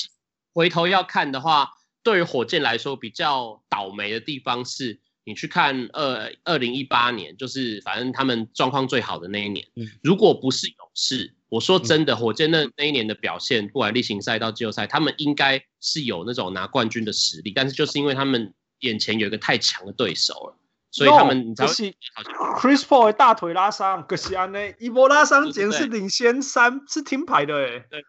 [0.54, 1.68] 回头要看的话，
[2.02, 9.66] 对于火箭来说比较倒霉的地方是，你去看二二零一八年，就是反正他们状况最好的那一年。
[10.02, 18.52] 如果不是勇士，我说真的，火箭那那一年的表现，不管例行赛到季后赛，他们应该是有那种拿冠军的实力，但是就是因为他们。
[18.82, 20.56] 眼前有一个太强的对手了，
[20.90, 28.02] 所以他们你知道 Chris Paul 大腿拉伤，可惜啊，那一波拉伤简直是领先三，是停牌的哎，对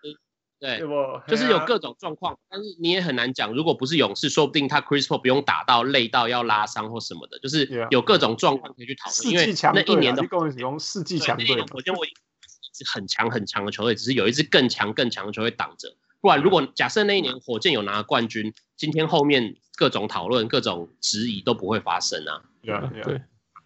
[0.63, 0.87] 对对，
[1.27, 9.33] 就是有各种状况，但是你也很难讲，如果不是勇士，说不定他 Chris Paul 不用打到累到要拉伤或什么的，就是有各种状况可以去讨论。
[9.33, 10.23] 因为那一年的
[10.57, 15.95] 用四季强队，我觉得我是很强很强的球队，只是有一支更强更强的球队挡着。
[16.21, 22.41] 不然，如果假设那一年火箭有拿冠军，今天后面各种讨论、各种质疑都不会发生啊。
[22.61, 23.21] 对啊，对，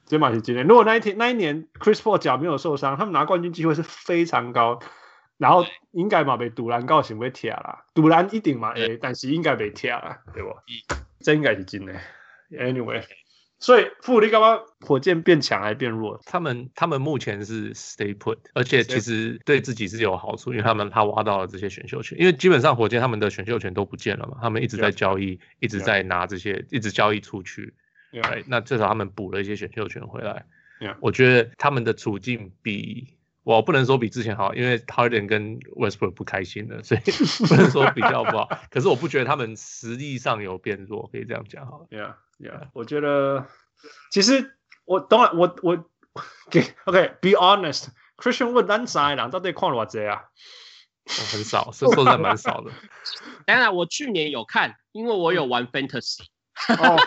[0.08, 0.66] 这马是今天。
[0.66, 4.80] 如果那一天那一年 Chris Paul 脚没有受伤，他们拿冠军机会是非常高。
[5.38, 10.50] 然后应该嘛被杜兰告行会踢啦，杜兰一定嘛诶，但是应该被踢啦，对不？
[11.20, 11.94] 这应该是真的。
[12.52, 13.04] Anyway。
[13.60, 14.60] 所以，富力干嘛？
[14.82, 16.22] 火箭变强还是变弱？
[16.28, 22.20] 他们他们目前是 stay put，而且其实对自己是有好处，因为他们他挖到了这些选秀权。
[22.20, 27.74] 因为基本上火箭他们的选秀权都不见了嘛，他们一直在交易，一直在拿这些，一直交易出去。
[28.12, 30.46] 对，那至少他们补了一些选秀权回来。
[31.00, 33.17] 我觉得他们的处境比
[33.56, 37.00] 我不能说比之前好，因为 Harden 跟 Westbrook 不开心了，所以
[37.48, 38.50] 不能说比较不好。
[38.70, 41.88] 可是我不觉得他们实力上有变弱，可以这样讲好了。
[41.90, 42.16] Yeah.
[42.40, 43.48] Yeah，我觉得
[44.12, 45.90] 其实我当然我我
[46.52, 50.26] 给 OK，be honest，Christian Wood 单赛了，到底看了多少啊？
[51.32, 52.72] 很少，是说的蛮少的。
[53.48, 56.26] 当然，我去年有看，因为我有玩 Fantasy。
[56.68, 56.98] 哦，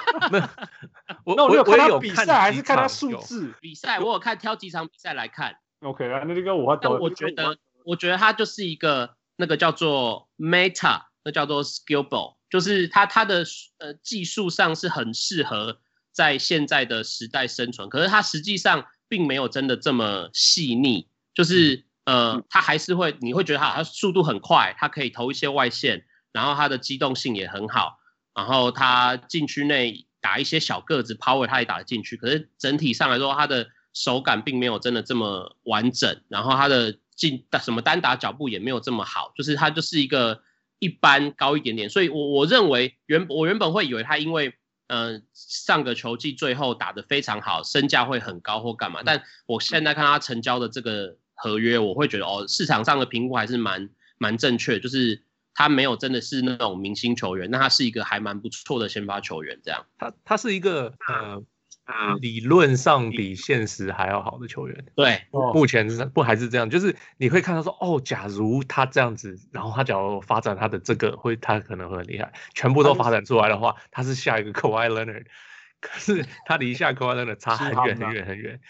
[1.25, 3.53] 我那我有看他比赛还是看他数字？
[3.61, 5.55] 比赛我有看，挑几场比赛来看。
[5.81, 12.37] OK 啊，那这个我但我觉得，我觉得他就是一个那个叫做 Meta，那叫做 Skill Ball。
[12.51, 13.45] 就是他他的
[13.79, 15.79] 呃技术上是很适合
[16.13, 21.09] 在现在的时代生存，可是他实际上并没有真的这么细腻。
[21.33, 27.99] 就是呃，他还是会你会觉得他他速度很快，他可以投一些外线，然后他的机动性也很好，
[28.35, 32.17] 然后他禁区内打一些小个子 power 他也打得进去。
[32.17, 40.43] 可是整体上来说，他的手感并没有真的这么完整，然后他的进什么单打脚步也没有这么好，就是他就是一个。
[40.83, 44.55] 一般高一点点，所以我我认为原我原本会以为他因为
[44.87, 55.23] 呃上个球季最后打得非常好，身价会很高或干嘛，但我现在看他成交的这个合约，我会觉得哦市场上的评估还是蛮蛮正确，就是
[55.53, 59.85] 他没有真的是那种明星球员，那他是一个还蛮不错的先发球员，这样。
[59.99, 61.45] 他他是一个呃。
[62.21, 65.23] 理论上比现实还要好的球员，对，
[65.55, 66.69] 目前是不还是这样？
[66.69, 75.27] 就是你会看到说，哦，假如他这样子，然后他假如发展他的这个，会他可能会很厉害，全部都发展出来的话，他是下一个 Kawhi Leonard，
[75.81, 78.61] 可是他离下 Kawhi Leonard 差很远很远很远。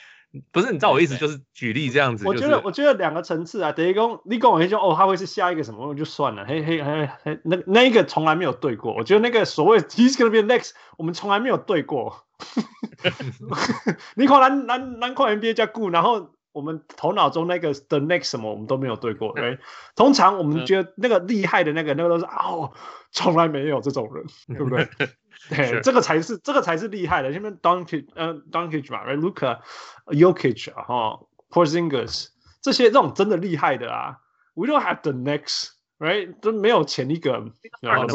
[0.53, 2.25] 不是，你知道我意思就是举例这样子。
[2.27, 8.95] 我觉得，我觉得两个层次啊，等于讲你跟我说哦，他会是下一个什么，就算了，嘿嘿嘿嘿，那那一个从来没有对过。
[8.95, 12.25] 我觉得那个所谓 he's gonna be next，我们从来没有对过。
[14.15, 19.33] 你看咱咱咱看 NBA 加固，然后我们头脑中那个 the next 什么，我们都没有对过。
[19.35, 19.59] 对，
[19.95, 22.73] 通常我们觉得那个厉害的那个，那个都是哦，
[23.13, 24.25] 从来没有这种人，
[24.57, 24.89] 对不对？
[25.49, 27.33] 对，这个才是这个才是厉害的。
[27.33, 29.61] 前面 Donkey 嗯 Doncic 嘛，Luka
[30.07, 32.29] Jokic 哈，Porzingis
[32.61, 34.19] 这些这种真的厉害的啊
[34.55, 38.07] ，We don't have the next，right 都没有前一个，然后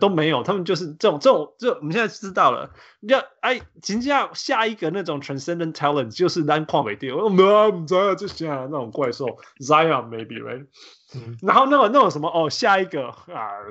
[0.00, 2.70] 都没有，他们就是这种这种这，我们现在知道了。
[3.02, 9.26] 要哎，紧接着下一个那种 transcendent talent 就是单矿尾店，我没有不知道这些那种怪兽
[9.60, 10.66] Zion maybe right，、
[11.14, 13.62] 嗯、然后那种那种什么哦，下一个啊，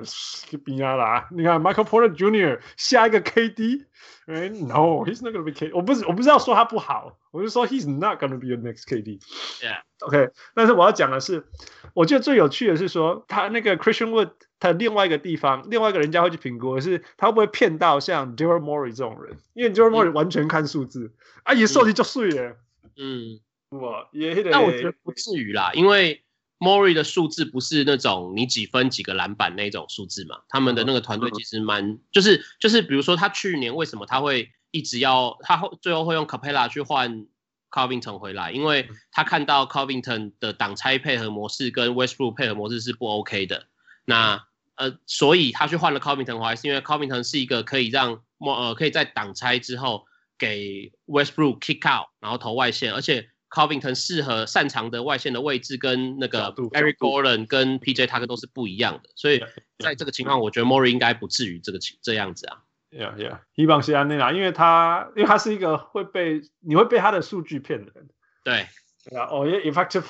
[0.64, 2.60] 边啊啦，你看 Michael Porter Jr.
[2.76, 3.84] 下一个 KD。
[4.26, 5.70] 哎，No，he's not gonna be KD。
[5.74, 9.20] 我不是，我不是要说他不好，我是说 he's not gonna be the next KD。
[9.60, 10.30] Yeah，OK。
[10.54, 11.44] 但是我要讲的是，
[11.92, 19.36] 我觉得最有趣的是说，他那个 Christian Wood，他另外一个地方，另外一个人家会去评估的是，他会不会骗到像 Daryl Morey 这种人？
[19.52, 22.56] 因为 Daryl Morey 完全看数字，啊，一收集就碎了。
[22.96, 23.40] 嗯，
[23.78, 26.22] 哇，也那我觉得不至于啦，因为。
[26.58, 30.40] Morey 的数字不是那种你几分几个篮板那种数字嘛？
[30.48, 37.26] 他们的那个团队其实蛮，就是就是，比如说他去年为什么他会一直要他后最后会用 Capela 去换
[37.70, 38.52] Covington 回来？
[38.52, 43.66] 因为他看到 Covington 的挡拆配合模式跟 Westbrook 配合模式是不 OK 的。
[44.04, 50.06] 那呃，所以他去换了 Covington 回来，是因为 Covington 是一个可以让莫呃可以在挡拆之后
[50.38, 53.28] 给 Westbrook kick out，然后投外线，而且。
[53.54, 59.40] Covington 适合擅长的外线的位置跟那个 Eric Gordon 跟 PJ Tucker 都是不一样的，所以
[59.78, 62.64] 在这个情况，我觉得 Morey 应该不至于这个情这样子啊。
[62.90, 68.08] Yeah, yeah，希望是安内拉，因为他因为他是一个会被你会被他的数据骗的人。
[68.42, 68.66] 对，
[69.08, 70.02] 对啊，哦，effective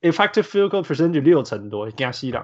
[0.00, 2.42] effective field goal percentage 六成多，惊死人。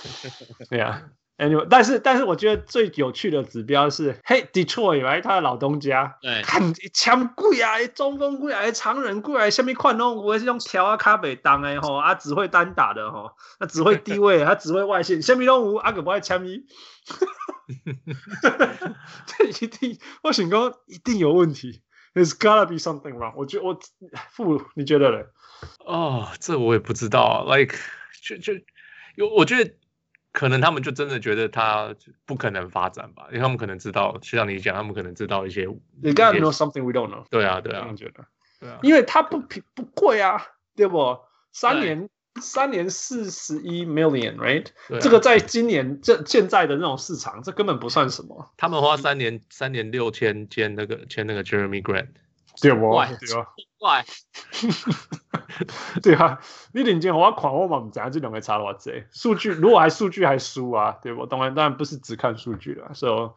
[0.70, 1.10] 对啊。
[1.38, 16.64] Anyway, 但是但是我觉得最有趣的指标是，嘿，Detroit 来他的老东家，对，看枪贵啊，中锋贵啊，常人贵啊，下面宽哦，我是用条啊卡北当哎吼，啊只会单打的吼，那只会低位，他只会外线，下面都无阿个不爱枪一，
[19.26, 21.82] 这一定，我想讲一定有问题
[22.14, 23.34] ，There's gotta be something wrong。
[23.36, 23.78] 我觉得我
[24.30, 25.26] 傅，你觉得嘞？
[25.84, 27.76] 哦，这我也不知道，like
[28.22, 28.54] 就就
[29.16, 29.70] 有，我觉得。
[30.36, 31.94] 可能他们就真的觉得他
[32.26, 35.66] 不可能发展吧，因为他们可能知道，就像你讲，他们可能知道一些。
[36.02, 37.24] They gotta know something we don't know。
[37.30, 38.26] 对啊，对啊，我觉得。
[38.60, 41.18] 对啊，因为他不平不贵啊，对不？
[41.52, 42.10] 三年
[42.42, 44.66] 三年四十一 million，right？
[45.00, 48.52] 这个在今年这现在的那种市场，这根本不算什么。
[48.58, 52.08] 他们花三年三年六千签那个签那个 Jeremy Grant。
[52.60, 52.94] 对不？
[52.94, 53.46] 对啊，
[53.78, 54.04] 怪，
[56.02, 56.40] 对啊，
[56.72, 58.78] 你领进我看我嘛唔知这两个差多少？
[59.10, 61.26] 数据如果还数据还输啊，对不？
[61.26, 62.94] 当然当然不是只看数据了。
[62.94, 63.34] So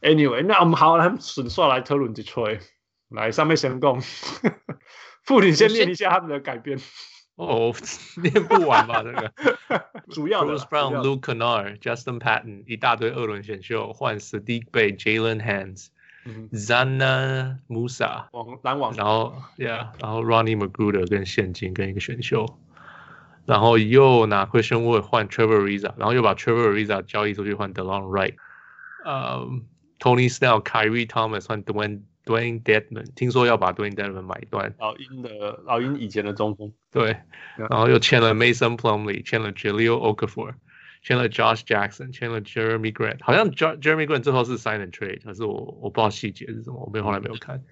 [0.00, 2.60] anyway，那我们好，来顺顺来讨论 Detroit，
[3.08, 4.00] 来上面先讲，
[5.24, 6.78] 副领先念一下他们的改变。
[7.36, 7.72] 哦，
[8.22, 9.02] 念不完吧？
[9.02, 9.32] 这个
[10.10, 15.86] 主要的 Bruce Brown、Luke Kennard、Justin Patton 一大堆二轮选秀换 Saddiq Bay、Jalen Hands。
[16.52, 18.26] Zana Musa，
[18.62, 22.46] 篮网，然后，Yeah，然后 Ronnie Magruder 跟现金跟一个选秀，
[23.46, 28.34] 然后又拿 Christian Wood 换 Trevor Ariza，然后又把 Trevor Ariza 交易出去换 DeLon Wright，
[29.04, 37.16] 呃、um,，Tony Snell、Kyrie Thomas 换 Dwayne Dwayne Dedman，听说要把 Dwayne Dedman 买断，老鹰的老鹰以前的中锋，对，
[37.56, 40.54] 然后又签了 Mason Plumlee，签了 Jahlil Okafor。
[41.02, 47.62] 签了 Josh Jackson，签了 Jeremy Grant，好像 Jeremy Grant 最后是 sign and trade，可是我我不知道细节是什么，我没后来没有看。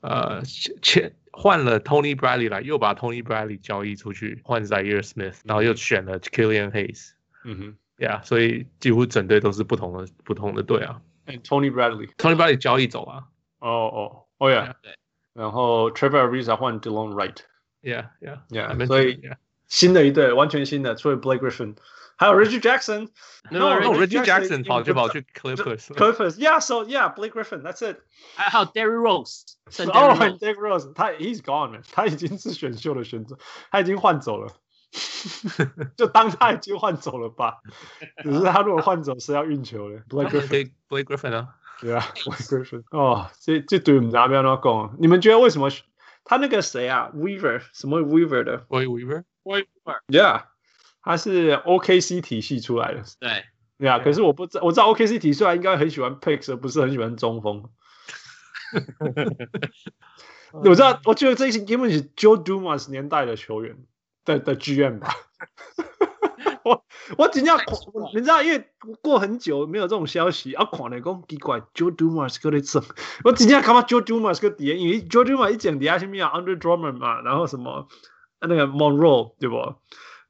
[0.00, 7.12] 呃，签换了 Tony Bradley 来，又把 Tony Bradley 交易出去，换 Zhaire Smith，然后又选了 Killian Hayes。
[7.44, 11.00] 嗯哼，Yeah，所以几乎整队都是不同的不同的队啊。
[11.26, 13.24] And Tony Bradley，Tony Bradley 交易走啊。
[13.60, 14.94] 哦哦哦，Yeah，对。
[15.32, 17.38] 然后 Trevor Ariza 换 Delon Wright。
[17.82, 19.22] Yeah，Yeah，Yeah，所以
[19.66, 21.76] 新的一队，完全新的，除了 Blake Griffin。
[22.17, 28.01] 还有 Reggie Jackson，no，Reggie Jackson 跑就跑去 Clippers，Clippers，yeah，so yeah，Blake Griffin，that's it。
[28.35, 29.43] 还有 Derrick Rose，
[29.87, 33.37] 哦，Derrick Rose，他 he's gone，他已经是选秀的选择，
[33.71, 34.51] 他已经换走了，
[35.95, 37.59] 就当他已经换走了吧。
[38.21, 42.83] 只是他如果换走是要运球的，Blake Griffin，Blake Griffin 啊，对啊，Blake Griffin。
[42.91, 44.97] 哦，这这对我们哪边都讲？
[44.99, 45.69] 你们觉得为什么
[46.25, 48.57] 他那个谁啊，Weaver，什么 Weaver 的？
[48.57, 50.43] Boy Weaver，Weaver，yeah。
[51.04, 53.44] 他是 OKC 体系出来的，对，
[53.78, 53.98] 对啊。
[53.98, 57.64] 可是我不知，我知道 OKC 体系出来应该很喜欢 Picks，而不是很喜欢中锋。
[60.52, 63.76] 我知道，我觉得这些根本是 Joe Dumas 年代的球员
[64.24, 65.14] 的的 GM 吧。
[66.64, 66.82] 我
[67.18, 67.58] 我真正，
[68.14, 68.66] 你知道，因为
[69.02, 72.82] 过很久没有这种消息，啊，看来讲奇怪，Joe Dumas 搁在整，
[73.24, 77.86] 我真正感觉 Joe Dumas 搁底，因为 Joe Dumas 一讲底下是咩啊，Andre Drummond 嘛，然后什么
[78.40, 79.74] 那个 Monroe 对不？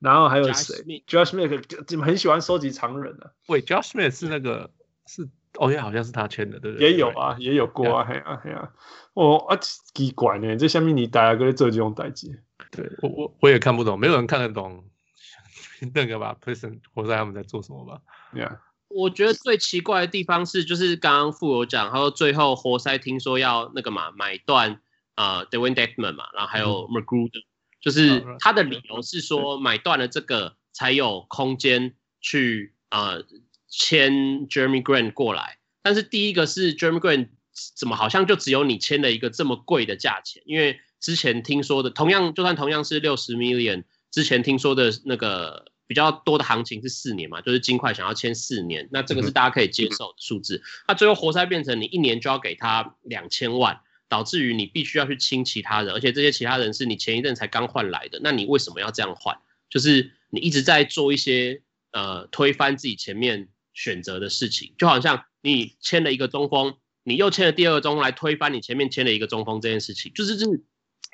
[0.04, 3.32] 然后还有谁？Josh Smith 你们很喜欢收集常人的。
[3.48, 4.70] 喂，Josh Smith 是那个
[5.06, 5.28] 是，
[5.58, 6.90] 哦也，好像是他签的，对不对？
[6.90, 8.70] 也有啊，也有过啊，嘿啊嘿啊，
[9.14, 9.56] 哦啊
[9.94, 12.42] 奇怪呢，这下面你大家搁在做这种代志？
[12.70, 14.84] 对我我我也看不懂，没有人看得懂。
[15.94, 18.00] 那个吧，Prison 活塞他们在做什么吧
[18.32, 24.80] ？Yeah，我觉得最奇怪的地方是，就是刚刚富有讲，他说最后活塞听说要那个嘛买断
[25.16, 27.44] 呃 Dewayne Dedmon 嘛，然后还有 McGruder，、嗯、
[27.84, 33.24] 就是他的理由是说买断了这个才有空间去呃
[33.68, 37.28] 签 Jeremy Grant 过来，但是第一个是 Jeremy Grant
[37.76, 40.42] 怎么好像就只有你签了一个这么贵的价钱？
[40.46, 45.66] 因为之前听说的同样就算同样是六十 million，之前听说的那个。
[45.86, 50.62] 比较多的行情是四年嘛，就是金块想要签四年，那这个是大家可以接受的数字。
[50.88, 53.78] 那最后活塞变成你一年就要给他两千万，
[54.14, 59.36] 导致于你必须要去清其他人，而且这些其他人是你前一阵才刚换来的，那你为什么要这样换？
[59.68, 70.46] 就是你一直在做一些呃推翻自己前面选择的事情，就好像你签了一个中锋，你又签了第二个中锋来推翻你前面签了一个中锋这件事情，就是这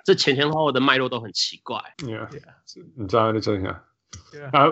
[0.05, 1.79] 这前前后后的脉络都很奇怪。
[2.01, 2.85] Yeah, yeah.
[2.97, 3.83] 你知道的真的。
[4.53, 4.67] 啊，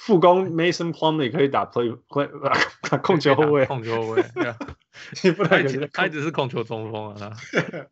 [0.00, 2.28] 副攻 Mason Plumlee 可以打 play play
[3.02, 4.24] 控球后卫，控球后卫，
[5.22, 7.32] 你不能他只是控球中锋啊，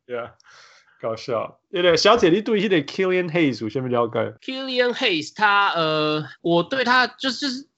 [0.06, 0.32] 对啊，
[1.00, 1.60] 搞笑。
[1.70, 7.68] 对对，小姐，你对这个 Killian Hayes 有什么了解？Killian Hayes 他呃，我对他就是就是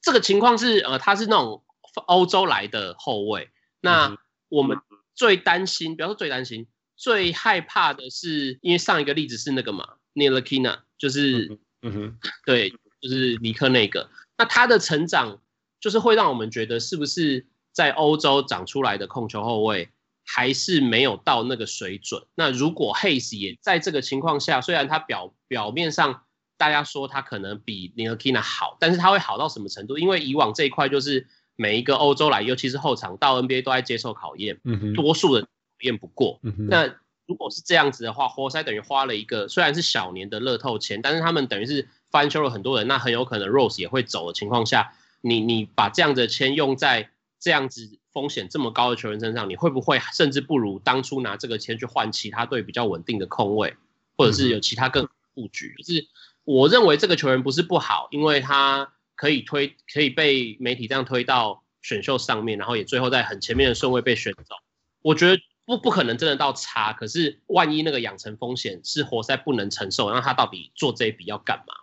[0.00, 1.62] 这个情况是呃，他是那种
[2.06, 3.50] 欧洲来的后卫。
[3.82, 4.16] 那
[4.48, 4.78] 我们
[5.14, 11.58] 最担心，不要说最担心，最害怕的是，因为上一个例子是那个嘛，Ntilikina 就是。
[11.82, 12.70] 嗯哼，对，
[13.00, 15.40] 就是尼克那个，那他的成长
[15.80, 19.88] 就是会让我们觉得是不是在欧洲长出来的控球后卫
[20.26, 22.22] 还是没有到那个水准？
[22.34, 26.24] 那如果 Hayes 也在这个情况下，虽然他表表面上
[26.58, 29.96] 大家说他可能比 Ntilikina 好，但是他会好到什么程度？
[29.96, 31.26] 因为以往这一块就是
[31.56, 35.48] 每一个欧洲来，尤其是后场到 NBA 都在接受考验，嗯哼，多数的考
[35.80, 36.94] 验不过，嗯哼，那。
[37.30, 53.76] 如果是这样子的话，活塞等于花了一个虽然是小年的乐透钱，但是他们等于是翻修了很多人，那很有可能 Rose 也会走的情况下，你你把这样子的钱用在这样子风险这么高的球员身上，你会不会甚至不如当初拿这个钱去换其他队比较稳定的空位，
[54.18, 55.76] 或者是有其他更布局？
[55.78, 56.08] 就是
[56.42, 64.56] 我认为这个球员不是不好，因为他可以推，可以被媒体这样推到选秀上面，然后也最后在很前面的顺位被选走，
[65.02, 65.40] 我觉得。
[65.70, 71.74] 不不可能真的到差，可是万一那个养成风险是活塞不能承受，那他到底做这一笔要干嘛？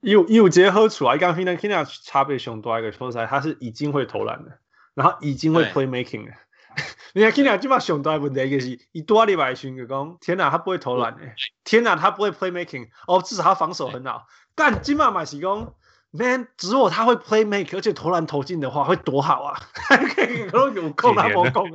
[0.00, 4.58] 有有结合出来，刚刚 Kina 差别熊多一个活塞，他是已经会投篮的，
[4.94, 6.32] 然后已经会 playmaking 的。
[7.14, 11.22] 你看 Kina 基本上熊多问题就是，一多礼拜训就讲，天哪，他不会投篮的，
[11.62, 14.26] 天哪，他不会 playmaking，哦，至少他防守很好，
[14.56, 15.72] 但基本上是讲。
[16.12, 19.60] Man，只有他会 play make，而且投篮投进的话会多好啊！
[20.14, 21.70] 可以有空他没空，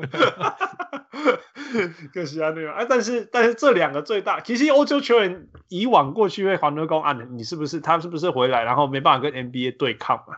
[2.14, 2.86] 可惜啊那个啊！
[2.90, 10.38] 但是但是这两个最大，其实欧洲球员以往过去会环得公啊，你是不是他是不是回来然后没办法跟 NBA 对抗嘛？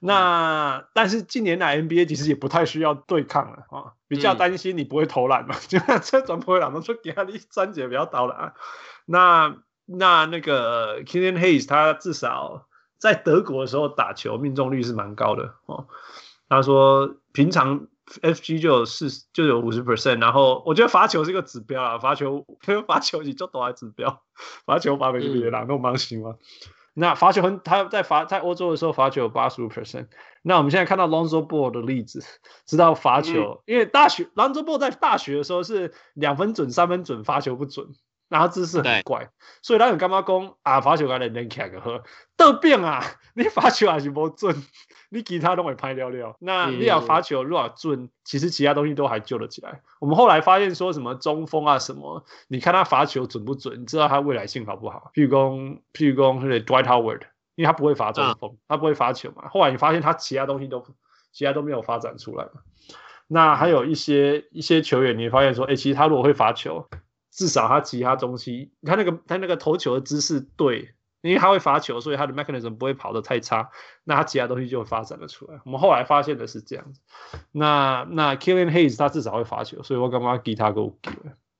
[0.00, 8.54] 那、嗯、但是近年来 NBA 其实也不太需要对抗了啊，比较担心你不会投篮嘛，就这转不回来，我说给他一三节不要倒了啊。
[9.06, 9.56] 那
[9.86, 12.66] 那那个 Killian Hayes 他至少。
[13.02, 15.88] 在德国的时候打球命中率是蛮高的哦。
[16.48, 24.22] 他说平常 FG 就有四就有五十 percent，然后我觉得罚球是一个指标啊，罚球因为 罚球你就多少指标，
[24.66, 26.34] 罚球罚没就别啦，那蛮行吗？
[26.94, 30.08] 那罚球很他在罚在欧洲的时候罚球有八十五 percent。
[30.42, 32.22] 那我们现在看到 Lonzo Ball 的例子，
[32.66, 37.86] 知道罚球，因为大学 Lonzo Ball 在大学的时候是两分准三分准罚球不准。
[38.32, 39.28] 然后姿势很怪，
[39.60, 40.80] 所以他有干嘛讲啊？
[40.80, 42.02] 罚球还能能卡个喝，
[42.38, 43.04] 得病啊！
[43.36, 44.56] 你罚球还是不准，
[45.10, 46.34] 你其他都会拍掉了。
[46.40, 49.82] 那你要罚球如果准，其实其他东西都还救得起来。
[50.00, 53.82] 我们后来发现说什么中锋啊什么，你看他罚球准不准？
[53.82, 55.10] 你知道他未来性好不好？
[55.12, 57.20] 譬如讲，譬如讲，是 Dwight Howard，
[57.54, 59.50] 因为他不会罚中锋，他不会罚球嘛。
[59.50, 60.82] 后来你发现他其他东西都，
[61.32, 62.48] 其他都没有发展出来。
[63.26, 66.88] 那还有一些一些球员，你发现说，哎，其实他如果会罚球。
[67.32, 73.70] 至少他其他东西，他那个他那个投球的姿势对，因为他会罚球，所以他的 mechanism 不会跑得太差，
[74.04, 75.58] 那他其他东西就会发展得出来。
[75.64, 77.00] 我们后来发现的是这样子。
[77.50, 81.10] 那那 Killian Hayes 他至少会罚球，所以我干嘛给他给我给？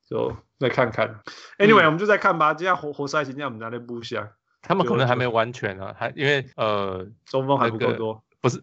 [0.06, 1.20] 就再看看。
[1.56, 2.52] Anyway，、嗯、我们就再看吧。
[2.52, 8.60] 今天活活塞今天我们拿来补一下，他们可能还没完全啊，还因为呃中锋还不够多，不是。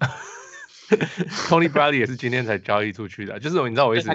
[1.47, 4.09] Tony Bradley 也是今天才交易出去的，就是你知道我意思，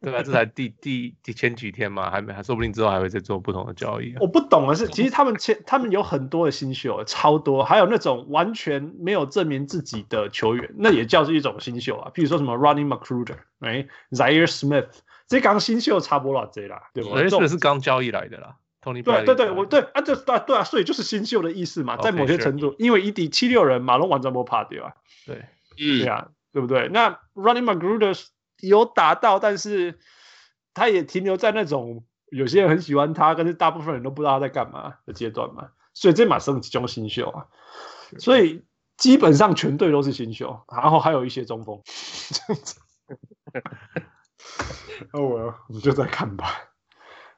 [0.00, 0.22] 对吧？
[0.22, 4.18] 这才第第第前几天嘛，还没，还说不定之后还会再做不同的交易、啊。
[4.20, 12.10] 我不懂的是，其实他们签他们有很多的新秀，超多，还有那种完全没有证明自己的球员，那也叫是一种新秀啊。
[12.14, 14.88] 譬如说什么 Running McGruder，哎，Zaire Smith，
[15.28, 17.10] 这刚新秀差不多这啦，对吧？
[17.28, 18.56] 这是刚交易来的啦。
[18.82, 24.92] Tony，对对对，我对啊，这对对啊，所以就是新秀的意思嘛，在某些程度，因为一第七六人马龙完全没怕掉啊，
[25.26, 25.44] 对。
[25.80, 26.88] 对啊，对不对？
[26.88, 28.22] 那 Running Magruder
[28.60, 29.98] 有打到，但是
[30.74, 35.70] 他也停留在那种有些人很喜欢他，但是大部分人都不知道他在干嘛的阶段嘛。
[35.94, 37.46] 所以这马上集中新秀啊，
[38.18, 38.64] 所以
[38.96, 41.80] 基本上全队都是新秀，然后还有一些中锋。
[42.30, 42.80] 这样子，
[45.12, 46.70] 那我我们就再看吧。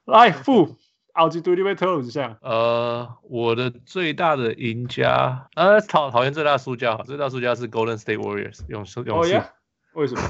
[0.05, 0.75] 来，副。
[1.13, 2.37] 奥基对你被偷了一下。
[2.41, 9.35] 呃，我的最大的赢家，呃，讨讨厌最大输家，最大输家是 Golden State Warriors 勇士勇士。
[9.35, 9.45] Oh, yeah?
[9.93, 10.21] 为什么？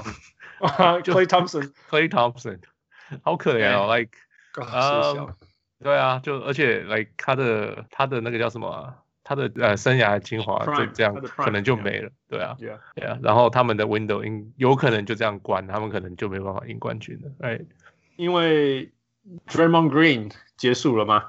[1.03, 2.59] Klay Thompson，Klay Thompson，
[3.23, 4.11] 好可怜哦，Like，
[4.61, 5.35] 啊，
[5.81, 12.55] 对啊，就而且 Like 他的他的那个叫什么、啊，他的呃生涯精华就这样可能就没了，对啊，
[12.95, 17.61] 对啊，然后他们的 Window 因有可能就这样关，他们可能就没办法赢冠军了，哎，
[18.17, 18.91] 因为。
[19.47, 21.23] Draymond Green 结束了吗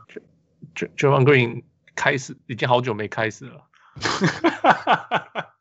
[0.74, 1.62] ？Draymond Green
[1.94, 3.64] 开始已经好久没开始了。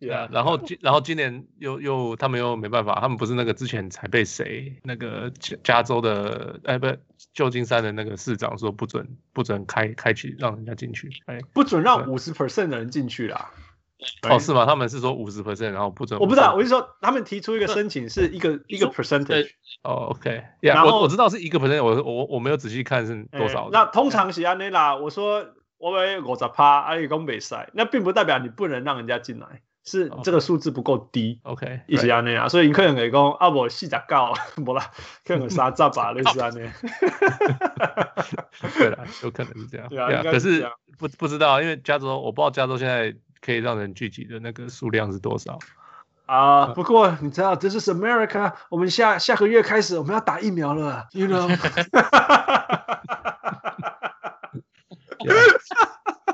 [0.00, 6.86] 对啊，然后今然后今年又又他们又没办法，他们不是那个之前才被谁那个加加州的哎不
[7.34, 13.50] 旧金山的那个市长说不准不准开开启让人家进去，哎不准让五十 percent 的人进去啦。
[14.28, 14.64] 哦，是吗？
[14.66, 16.18] 他们是说五十 percent，然后不准。
[16.18, 19.50] 我不知道，我是说他们提出一个申请是一个一个 percentage。
[19.82, 23.68] 哦，OK，yeah，我我知道是一个 percent，我我我没有仔细看是多少。
[23.72, 25.46] 那通常是安内啦，我说
[25.78, 31.40] 我为五十趴，阿里公比赛，那并不代表你不能让人家进来，是这个数字不够低。
[31.42, 34.90] OK，一起安内啊，所以你可能可以讲啊，我四十九，不啦，
[35.24, 36.70] 可能三十吧， 类似安内。
[38.78, 39.88] 对了，有可能是这样。
[39.90, 40.66] 对啊，可是
[40.98, 43.14] 不不知道，因为加州，我不知道加州现在。
[43.40, 45.58] 可以让人聚集的那个数量是多少
[46.26, 46.66] 啊？
[46.74, 51.48] 不过你知道，This is America，我们下下个月开始我们要打疫苗了，You know？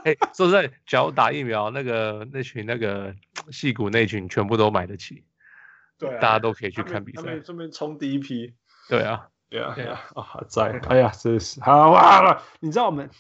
[0.05, 3.15] 哎，说实在，只要打疫苗，那个那群那个
[3.51, 5.25] 戏骨那群全部都买得起，
[5.99, 8.55] 对，大家都可以去看比赛，顺便冲第一批。
[8.89, 12.41] 对啊，对啊，对啊，啊，在，哎呀，真是好哇了。
[12.61, 13.11] 你知道我们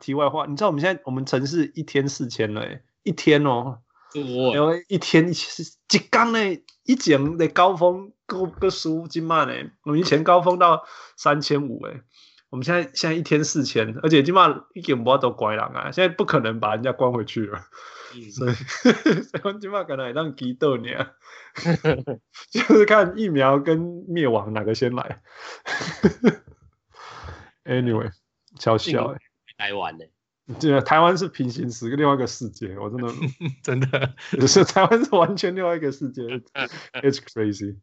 [0.00, 2.82] 题外话，你知道我们现在我们城市一天四千了，哎。
[3.04, 3.78] 一天哦，
[4.14, 6.38] 因为一天是一天呢，
[6.84, 10.84] 以前的高峰个个数几万呢，我们以前高峰到
[11.16, 12.00] 三千五哎，
[12.50, 17.60] 我们现在现在一天四千，而且起码一点不都乖了啊，现在不可能把人家关回去了，
[18.14, 18.54] 嗯、所以
[19.22, 21.12] 所以起码可能让激斗你啊，
[22.50, 23.78] 就是看疫苗跟
[24.08, 25.22] 灭亡哪个先来，
[27.64, 28.10] Anyway，
[28.58, 29.18] 超笑诶，
[29.58, 30.04] 台湾呢。
[30.60, 32.78] 对，台湾是平行时，另外一个世界。
[32.78, 33.12] 我真的
[33.62, 36.22] 真的， 就是台湾是完全另外一个世界。
[36.22, 37.76] It's crazy.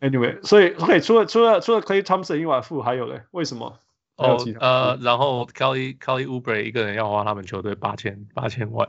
[0.00, 3.22] Anyway，所以 OK，除了除了除了 Clay Thompson 以外，富还有嘞？
[3.32, 3.78] 为什么？
[4.16, 8.88] 哦，呃，然后 Kelly Kelly Oubre 一个人要花他们球队八千八千万，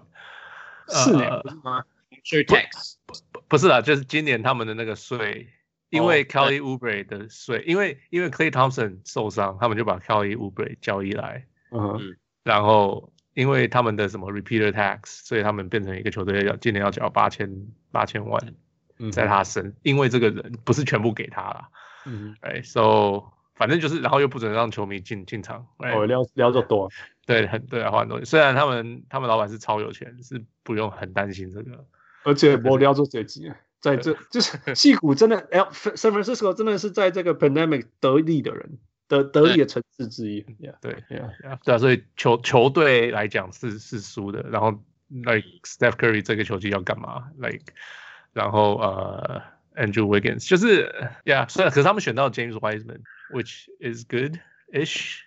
[0.88, 1.84] 四年不是吗？
[2.24, 5.50] 税 tax 不不不是啦，就是今年他们的那个税，
[5.90, 11.46] 因为 Kelly Oubre 的税，因为因为 Clay Thompson 受伤，他们就把 Kelly Oubre 交易来。
[11.72, 12.16] 嗯。
[12.50, 17.48] 然后，因为他们的什么 repeater tax，所以他们变成一个球队要今年要缴八千
[17.92, 18.42] 八千万，
[19.12, 21.70] 在他身，嗯、因为这个人不是全部给他了，
[22.08, 23.22] 嗯，哎，so
[23.54, 26.90] 反正就是，然后又不准让球迷进进场，哦，撩撩就多，
[27.28, 31.86] 对，很对啊，花很多，虽然他们他们老板是超有钱，是不用很担心这个，
[32.24, 38.80] 而且我撩做这几，在这就是戏骨真的，哎，San Francisco 真的是在这个 pandemic 得利的人。
[39.10, 40.40] 得得力的城市之一，
[40.80, 44.72] 对对对啊，所以球球队来讲是是输的，然后
[45.10, 47.74] like Steph Curry 这个球季要干嘛？like
[48.32, 49.42] 然后呃、
[49.76, 50.94] uh, Andrew Wiggins 就是
[51.26, 55.22] ，yeah，虽然可是他们选到 James Wiseman，which is good-ish，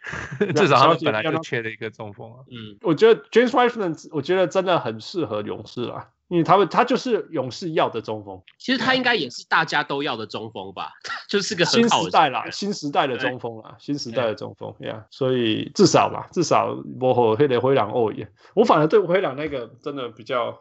[0.54, 2.44] 至少他们本来就缺了一个中锋啊。
[2.48, 6.08] 嗯，我觉得 James Wiseman 我觉得真的很适合勇士啊。
[6.32, 10.90] 因为他们他就是勇士要的中锋，其实他应该也是大家都要的中锋吧，
[11.28, 20.58] 就是个新时代啦，新时代的中锋啦，新时代的中锋呀，所以至少吧，至少我和黑的灰狼哦耶，我反而对灰狼那个真的比较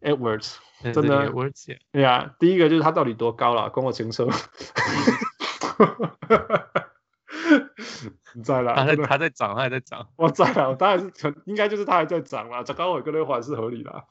[0.00, 0.54] Edwards，
[0.92, 4.28] 真的 Edwards，对呀，第一个就是他到底多高了，跟我清楚，
[8.34, 10.06] 你在了，他在他在涨，他还在涨。
[10.16, 14.04] 我在了，当然是很应该就是他还在涨啦，这高伟跟那还是合理的。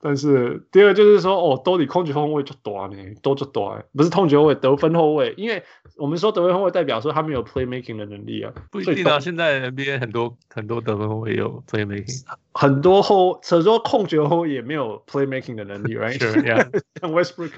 [0.00, 5.62] 但是第二就是说，哦，兜里控球后卫就多呢，多就多，不是控球后卫，得分后卫，因为
[5.96, 8.52] 我们说得分后卫代表说他没有 playmaking 的能力啊。
[8.70, 12.24] 不一定啊，现在 NBA 很多很多得分后卫有 playmaking，
[12.54, 16.18] 很多后，所以说控球后也没有 playmaking 的能力，right？
[17.00, 17.52] 像 Westbrook。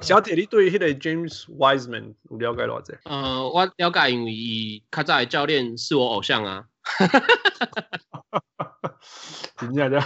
[0.00, 2.94] 小铁，你对迄个 James Wiseman 有了解多少？
[3.04, 6.64] 呃，我了解，因为卡扎的教练是我偶像啊。
[9.58, 10.00] 真的？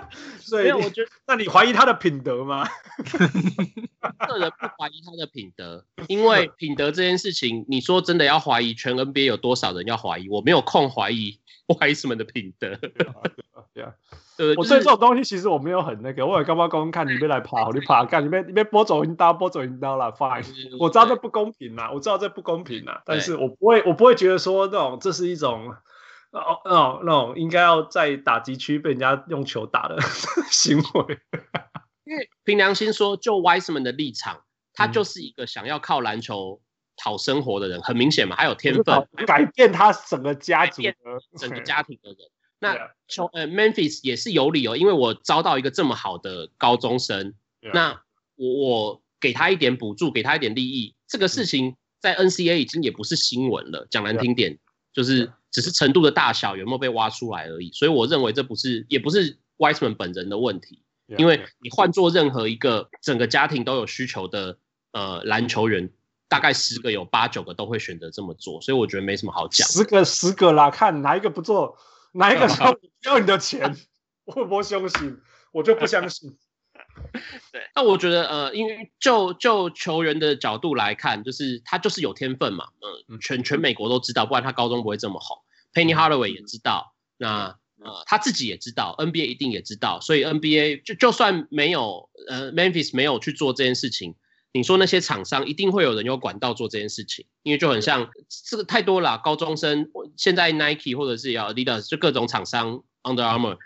[0.40, 2.66] 所以我觉得，那你怀疑他的品德吗？
[4.28, 10.28] 个人不怀疑他的品德，因为品德这件事情，你说真的要怀疑，全 NBA 有多少人要怀疑？
[10.28, 12.76] 我没有空怀疑 Wiseman 的品德。
[13.74, 13.92] 对啊，
[14.38, 20.44] 对，我对这种东西其实我没有很那个，我也刚刚刚看你别来爬，你爬干，你别你别播走一刀，播走一刀了，fine。
[20.78, 25.74] 我知道这不公平啦，我知道这不公平啦，但是我不会，我不会觉得说那种这是一种。
[26.32, 29.96] 哦，那种那种应该要在打击区被人家用球打的
[30.50, 31.18] 行为，
[32.04, 36.60] 因为凭良心说，就 Wiseman 的立场，他就是一个想要靠篮球
[36.96, 40.94] 讨生活的人，很明显嘛，还有天分，改变他整个家族的
[41.38, 42.18] 整个家庭的人。
[42.58, 42.76] 那
[43.08, 47.34] 球呃 Memphis 也是有理由，因为我招到一个这么好的高中生，
[47.72, 48.02] 那
[48.34, 54.58] 我我给他一点补助，给他一点利益，这个事情在 NCAA 已经也不是新闻了，讲难听点
[54.92, 55.32] 就是。
[55.56, 60.82] 只是程度的大小有没有被挖出来而已，所以我认为这不是，也不是 Wiseman 本人的问题，
[61.16, 64.58] 因为你换做任何一个整个家庭都有需求的
[64.92, 65.90] 呃篮球员，
[66.28, 69.66] 大概十个有八九个都会选择这么做，所以我觉得没什么好讲。
[69.66, 71.78] 十个十个啦，看哪一个不做，
[72.12, 73.74] 哪一个 说要你的钱，
[74.26, 75.16] 我不相信，
[75.52, 76.36] 我就不相信。
[77.50, 82.66] 对，那我觉得呃，因为就就球员的角度来看，就是他就是有天分嘛，
[83.08, 85.38] 嗯，全全美国都知道，不然他高中不会这么红。
[85.76, 94.14] Penny Hardaway 也知道，那呃他自己也知道，NBA 一定也知道，所以 NBA 就就算没有呃 Memphis 没有去做这件事情，
[94.52, 98.08] 你说那些厂商一定会有人有管道做这件事情，因为就很像
[98.48, 103.58] 这个太多了，高中生现在 Nike 或者是要 Adidas 就各种厂商 Under Armour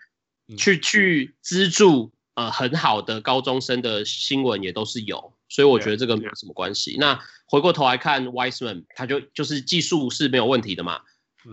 [0.59, 2.11] 去去资助。
[2.35, 6.97] 呃，很好的高中生的新闻也都是有，所以我觉得这个没有什么关系。
[6.99, 11.03] 那回过头来看，Wiseman 他就就是技术是没有问题的嘛，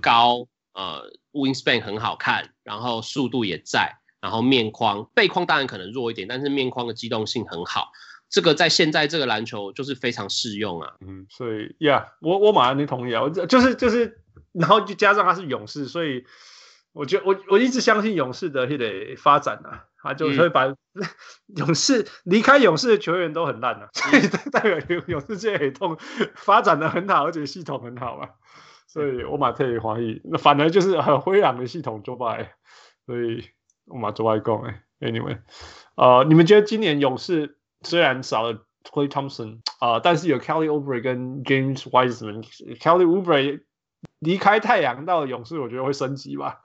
[0.02, 7.92] 高呃 Wingspan 很好看，然后速度也在，然后面框背框当然可能弱一点，但是面框的机动性很好，
[8.30, 10.94] 这个在现在这个篮球就是非常适用啊。
[11.02, 14.22] 嗯，所以呀，yeah, 我我马上就同意啊，我就是就是，
[14.52, 16.26] 然后就加上他是勇士，所以
[16.94, 19.86] 我觉得我我一直相信勇士的得发展啊。
[20.00, 20.74] 他就会把
[21.58, 25.98] 勇士离开勇士的球员都很烂了，所以代表勇士这黑洞
[26.36, 28.30] 发展的很好，而且系统很好嘛。
[28.88, 32.56] 所以我马特也怀疑，那反而就是很灰狼的系统做败。
[33.06, 33.44] 所以
[33.86, 35.40] 我马做外公哎，Anyway，
[35.96, 43.62] 呃，你们觉得今年勇士虽然少了 Klay Thompson 啊、呃，但是有 Kelly Oubre 跟 James Wiseman，Kelly Oubre
[44.20, 46.62] 离开太阳到勇士，我觉得会升级吧。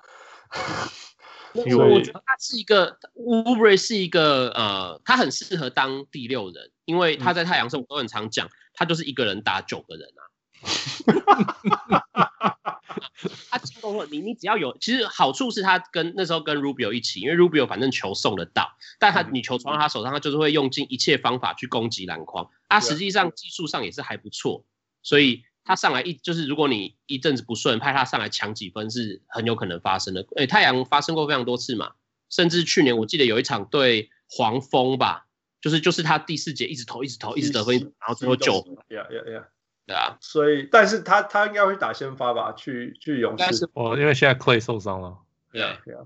[1.54, 10.31] 我我觉得他是一个，Oubre 是一个呃，他很适合当第六人，因为他在太阳时我都很常讲，他就是一个人打九个人啊。
[13.50, 24.64] 他进攻了，你你只要有，其实好处是他跟那时候跟 Rubio 一起，因为 Rubio 反正球送得到，但他你球传到他手上，他就是会用尽一切方法去攻击篮筐，他实际上技术上也是还不错，
[25.02, 25.44] 所以。
[25.64, 30.26] 他上来一就是，如果你一阵子不顺，派他上来抢几分是很有可能发生的。
[30.34, 31.92] 哎，太阳发生过非常多次嘛，
[32.28, 35.28] 甚至去年我记得有一场对黄蜂吧，
[35.60, 38.74] 就是就是他第四节一直投，一直投，一直得分，然后最后九分。
[38.88, 39.44] Yeah, yeah, yeah.
[39.86, 43.68] 对啊，所以但是他他应该会打先发吧，去去勇士。
[43.74, 45.18] 哦，因为现在 Clay 受伤了。
[45.52, 46.00] 对啊，对啊。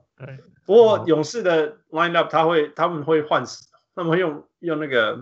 [0.64, 3.44] 不过勇士的 lineup 他会他们会换，
[3.94, 5.16] 他们会用用那个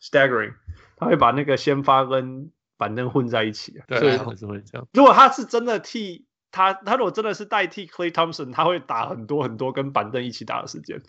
[0.00, 0.54] staggering，
[0.96, 2.50] 他会把那个先发跟。
[2.78, 4.86] 板凳混在一起啊，对，所以还是会这样。
[4.92, 11.00] 如果他是真的替他，他如果真的是代替 Clay Thompson，他会打很多很多跟板凳一起打的时间，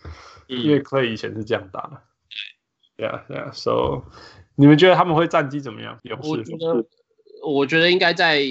[0.48, 2.02] 嗯、因为 Clay 以前是这样打的。
[2.95, 3.52] 对啊，对啊。
[3.52, 4.06] So，
[4.58, 5.97] 你们觉得他们会战绩怎么样？
[6.03, 6.30] 勇士？
[6.30, 6.86] 我觉得，
[7.47, 8.41] 我觉得应该在，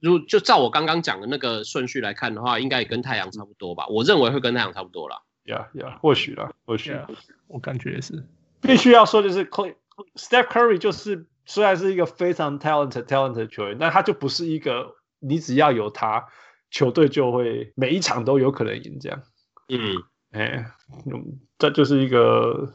[0.00, 3.86] 如就照我刚刚讲的那个顺序来看的话，应该也跟太阳差不多吧。
[3.88, 5.20] 我认为会跟太阳差不多啦。
[5.44, 6.92] Yeah, yeah，或许啦，或许。
[6.92, 7.06] Yeah,
[7.48, 8.24] 我感觉也是。
[8.62, 11.26] 必须要说的是 Steph Curry 就是。
[11.50, 16.26] 虽然是一个非常 talented talented 的球员，但他就不是一个你只要有他，
[16.70, 19.22] 球队就会每一场都有可能赢这样。
[19.70, 19.96] 嗯，
[20.32, 20.66] 哎，
[21.56, 22.74] 这就是一个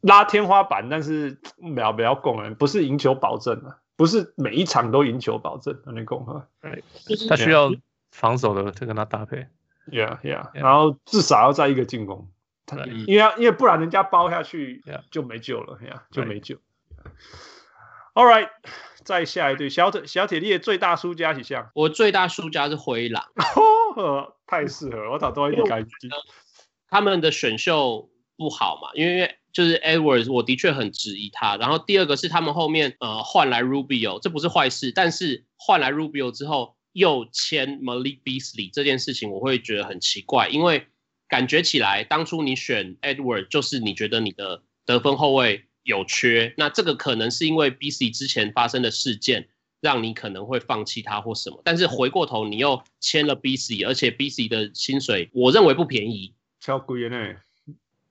[0.00, 1.38] 拉天花板，但是
[1.74, 3.78] 不要不要拱人，不是赢球保证啊。
[3.96, 6.46] 不是每一场都赢球保证的那种哈。
[6.60, 6.84] 对，
[7.28, 7.72] 他需要
[8.12, 9.48] 防守的再跟他搭配。
[9.90, 10.62] Yeah, yeah, yeah.
[10.62, 12.30] 然后至少要在一个进攻，
[13.08, 16.58] 因为因为不然人家包下去就没救了，Yeah, 就没救。
[18.14, 18.50] All right，
[19.02, 21.70] 再下一队小铁小铁力的最大输家几项？
[21.74, 23.24] 我最大输家是灰狼，
[24.46, 25.90] 太适合我打多一点感觉。
[26.88, 28.08] 他们的选秀
[28.38, 31.58] 不好嘛，因为就是 Edwards，我的确很质疑他。
[31.58, 36.78] 然后第二个是他们后面呃换来 Rubio，这不是坏事，但是换来 Rubio 之后。
[36.94, 40.88] 又签 Malik Beasley 这件事情，我会觉得很奇怪，因为
[41.28, 49.48] 感觉起来当初你选 Edward 就是你觉得你的得分后卫有缺，那这个可能是因为 Beasley 之前发生的事件
[49.80, 57.36] 让你可能会放弃他或什么，但是回过头你又签了 Beasley，而且 Beasley 的薪水我认为不便宜，超贵呢，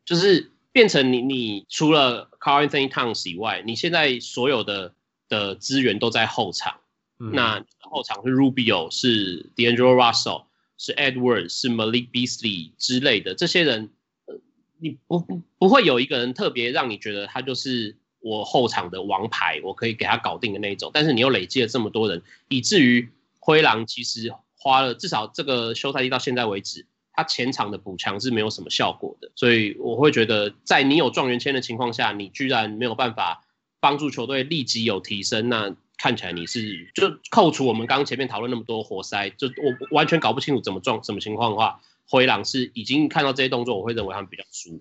[0.08, 4.96] 就是变成你你除了 Carl Anthony Towns 以外，你现在所有的
[5.28, 6.80] 的资源都在后场。
[7.20, 10.46] 嗯、那后场是 Rubio，是 D'Angelo Russell，
[10.78, 13.90] 是 Edwards，是 Malik Beasley 之类的这些人，
[14.28, 14.40] 呃，
[14.78, 20.92] 你不不不会有一个人特别让你觉得他就是我后场的王牌，我可以给他搞定的那种。
[20.94, 26.86] 但是你又累积了这么多人，以至于灰狼其实花了至少这个休赛季到现在为止，
[27.18, 29.30] 他前场的补强是没有什么效果的。
[29.36, 33.44] 所以我会觉得，在你有状元签的情况下，你居然没有办法
[33.82, 35.76] 帮助球队立即有提升，那。
[36.00, 44.80] 看起来你是就扣除我们刚刚前面讨论那么多活塞，就我完全搞不清楚怎么状什么情况的话，灰狼是已经看到这些动作，我会认为他们比较输。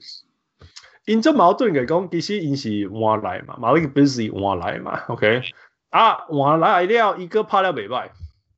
[1.06, 5.40] 因这矛盾的讲，其实因是换来嘛，马里克比斯利换来嘛，OK
[5.88, 8.10] 啊，换来了一个拍了袂歹。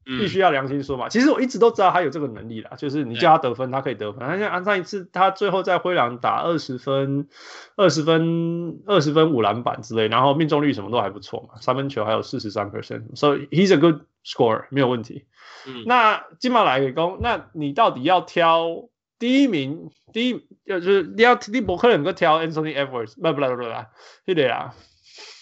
[0.08, 4.26] 必须要良心说嘛，其实我一直都知道他有这个能力啦，就是你叫他得分，他可以得分。
[4.26, 7.28] 他像上一次，他最后在灰狼打二十分、
[7.76, 15.26] 二十分、二十分五篮板之类，然后命中率什么都还不错嘛，三分球还有四十三 percent，so he's a good scorer，没有问题。
[15.66, 18.88] 嗯，那金马来给攻，那你到底要挑
[19.18, 19.90] 第一名？
[20.10, 23.64] 第一就是你要你不可能够挑 Anthony Edwards，不不不不不，
[24.24, 24.72] 对的啦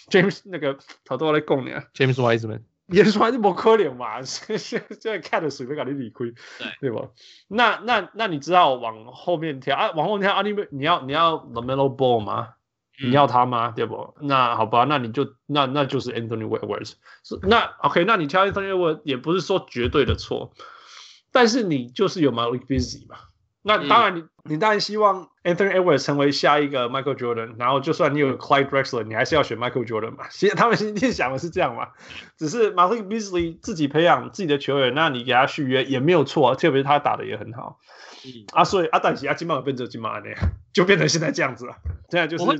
[0.09, 2.63] ，James 那个好多来供你啊，James Wiseman。
[2.87, 6.31] 也是还是不可怜嘛，现现在看的水没搞你理亏，
[6.79, 7.09] 对对吧？
[7.47, 9.91] 那那那你知道往后面跳啊？
[9.91, 10.41] 往后跳啊？
[10.41, 12.53] 你你要你要 The Melo Ball 吗？
[12.99, 13.71] 你要他吗？
[13.75, 14.15] 对不？
[14.21, 16.93] 那好吧，那你就那那就是 Anthony Edwards。
[17.43, 20.53] 那 OK，那你挑 Anthony Edwards 也不是说绝对的错，
[21.31, 23.17] 但是你就是有 Malik Beasley 嘛。
[23.67, 30.29] 那当然你，你、嗯、你当然希望 Anthony Edwards 成为下一个 Michael Jordan，然后就算你有 Clyde Drexler，你还是要选 Michael Jordan 嘛？
[30.29, 31.89] 其实他们心里想的是这样嘛。
[32.37, 37.77] 只是 Malik Beasley 自己培养自己的球员，那你给他续约也没有错，特别是他打的也很好。
[38.25, 40.39] 嗯、啊，所以阿丹西阿金马变成金马那样，
[40.73, 41.75] 就变成现在这样子了。
[42.09, 42.57] 现在就是我会，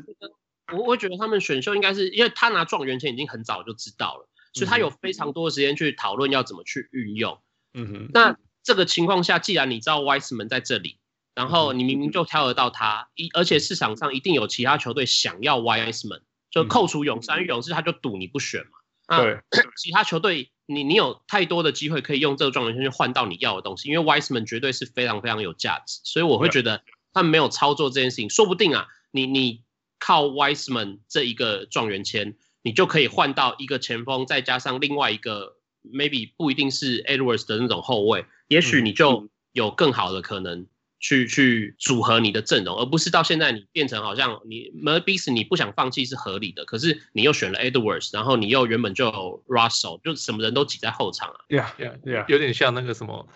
[0.77, 7.39] 我会觉得他们选秀应该是因为他拿状元签已经很早就知道了，所以他有非常多的时间去讨论要怎么去运用。
[7.73, 8.37] 嗯哼，那。
[8.67, 10.97] 这个情况下，既然你知道 Wiseman 在这里，
[11.33, 19.15] 然后你明明就挑得到他，一而且市场上一定有其他球队想要 Wiseman，就扣除勇士，勇士他就赌你不选嘛。
[19.21, 19.39] 对，
[19.77, 29.63] 其他球队你你有太多的机会可以用这个状元签去换到你要的东西，因为 Wiseman 绝对是非常非常有价值，所以我会觉得他们没有操作这件事情，说不定啊，你你
[29.97, 35.55] 靠 Wiseman 这一个状元签，你就可以换到一个前锋，再加上另外一个
[35.89, 38.25] maybe 不一定是 Edwards 的那种后卫。
[38.47, 40.65] 也许你就有更好的可能
[40.99, 51.39] 去、嗯、去组合你的阵容，而不是到现在你变成好像你 Malik Beasley 你不想放弃是合理的，可是你又选了 Edwards，然后你又原本就有 Russell，就什么人都挤在后场啊。
[51.47, 53.27] 对啊，对啊，对啊，有点像那个什么，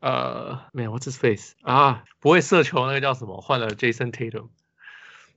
[0.00, 3.40] 呃，没有，What's his face 啊，不会射球那个叫什么？
[3.40, 4.48] 换了 Jason Tatum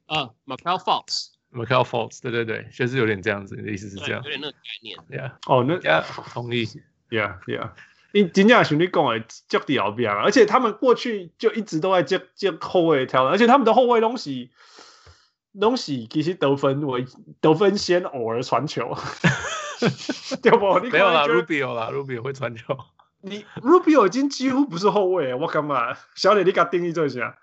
[0.05, 4.97] 啊，Markelle Fultz，Markelle Fultz，对对对，就是有点这样子，你的意思是这样，有点那个概念。
[5.09, 6.67] 对啊，哦，那 Yeah，同意。
[7.09, 7.71] Yeah，Yeah。
[8.15, 14.51] 你真正像你讲的接地后边啊，而且他们过去就一直都在接接后卫挑，而且他们的后卫东西
[15.59, 17.05] 东西其实得分为
[17.41, 18.97] 得分先，偶尔传球，
[20.41, 20.79] 对不？
[20.79, 22.77] 你没有啦，Rubio 啦，Rubio 会传球。
[23.19, 25.97] 你 Rubio 已经几乎不是后卫，我干嘛？
[26.15, 27.37] 小李，你给他定义这下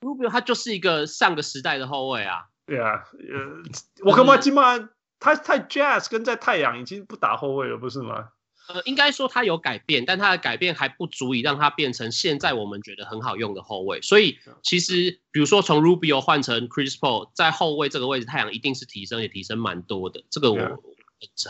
[0.00, 2.44] ，Rubio 他就是一个上个时代的后卫啊。
[2.66, 4.36] 对啊，呃，我干嘛？
[4.36, 4.78] 起码
[5.18, 8.28] 他在 Jazz 跟在太阳已经不打后卫了，不是吗？
[8.66, 14.00] 呃，应该说他有改变，但他的改变还不足以让他变成现在我们觉得很好用的后卫。
[14.00, 20.24] 所以其实，比如说从 Rubio 换成 Chris Paul，在后卫这个位置，太阳一定是提升，也提升蛮多的。
[20.30, 20.82] 这个我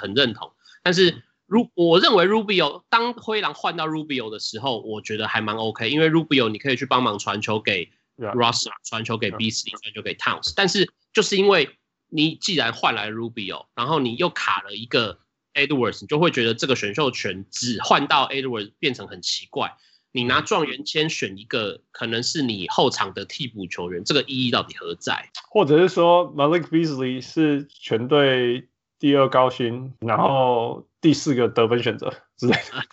[0.00, 0.52] 很认同。
[0.82, 10.52] 但是，如我认为 Rubio 当灰狼换到 Rubio 的时候，我觉得还蛮 OK，因为 Rubio 你可以去帮忙传球给 Russell，传球给 Beasley，传球给 Towns。
[10.56, 11.76] 但是就是因为
[12.08, 15.20] 你既然换来 Rubio，然后你又卡了一个。
[15.54, 19.76] Edwards，你就会觉得这个选秀权只换到 Edwards 变成很奇怪。
[20.12, 25.30] 你拿状元签选一个可能是你后场的替补球员，这个意义到底何在？
[25.50, 28.68] 或者是说 Malik Beasley 是全队
[29.00, 32.84] 第二高薪，然后第四个得分选择之类的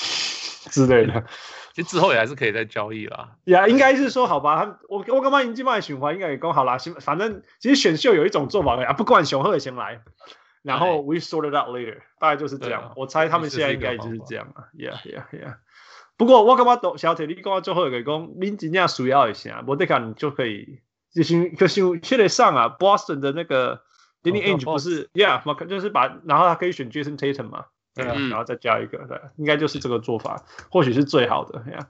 [0.72, 1.26] 之类的，
[1.74, 3.36] 其实之后也还是可以再交易啦。
[3.44, 6.78] 呀，应该是说好吧，他我我刚刚已经帮你循环，应该也刚好啦。
[7.00, 10.00] 反正其实选秀有一种做法啊，不管雄鹤也先来，
[10.62, 12.92] 然后 We sort it out later，大概就是这样。
[12.96, 14.68] 我猜他们现在应该就是这样了。
[14.74, 15.56] Yeah, yeah, yeah.
[16.16, 20.80] 不过我感觉懂小铁你讲最后一个讲，你真正需要一下，我得看就可以，
[21.14, 23.82] 就是就是现在上啊，Boston 的那个
[24.22, 31.88] Danny Ainge 不是，Yeah，就是把，然后他可以选 Jason Tatum 嘛，对啊，然后再加一个，对，应该就是这个做法，或许是最好的呀。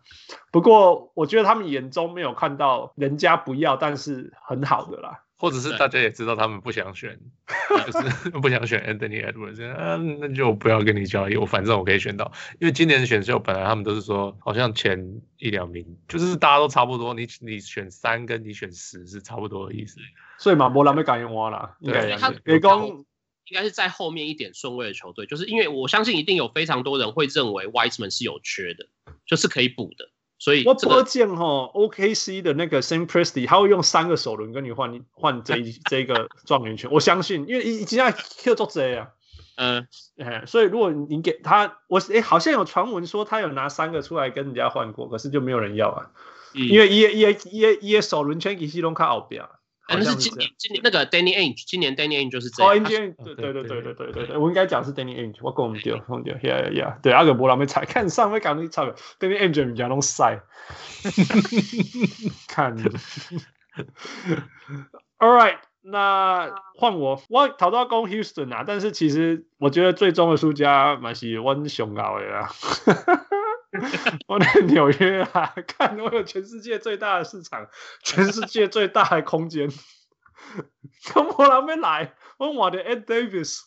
[0.52, 5.24] 不过我觉得他们眼中没有看到人家不要，但是很好的啦。
[5.40, 7.18] 或者是大家也知道他们不想选，
[7.90, 12.30] 就是 不想选 Anthony Edwards，啊，那就不要跟你交易，我反正我可以选到。
[12.58, 19.98] 因为今年的选秀本来他们都是说，好像前一两名就是大家都差不多，你你选三跟你选十是差不多的意思。
[20.38, 28.86] 所以嘛，没人要讲我啦，应该他给讲应该是在后面一点顺位的球队，就是因为我相信一定有非常多人会认为 Wiseman 是有缺的，
[29.24, 30.10] 就是可以补的。
[30.40, 39.10] 所以、这个、我不见哈，OKC 的那个 Sam Presti 他会用三个首轮跟你换换这一 这一个状元权，我相信，因为已经在 Q 做这样，
[39.56, 39.86] 嗯，
[40.46, 46.10] 所以如果你给他，我诶、欸，好像有传闻说他有拿三个出来跟人家换过，可是就没有人要啊，
[46.54, 49.50] 嗯、因为一一一一首轮圈给西隆卡奥比亚。
[49.92, 52.84] 但是今年今年那个 Danny Ainge，今年 Danny Ainge 就是这样。
[52.84, 58.84] 对对对对对对对对，我应该讲是 Danny Ainge，我讲对，讲对，Yeah Yeah，对阿个波浪没踩，看上面讲你踩
[59.18, 60.42] ，Danny Ainge 人家拢晒，
[62.46, 62.76] 看
[65.18, 72.48] ，All right，那换我，我头到攻 Houston 啊，但是其实我觉得最终的输家蛮是我上高的啦。
[74.26, 77.68] 我在纽约啊，看我有全世界最大的市场，
[78.02, 79.70] 全世界最大的空间。
[81.14, 83.60] 跟我那边来，问我的 Ed Davis，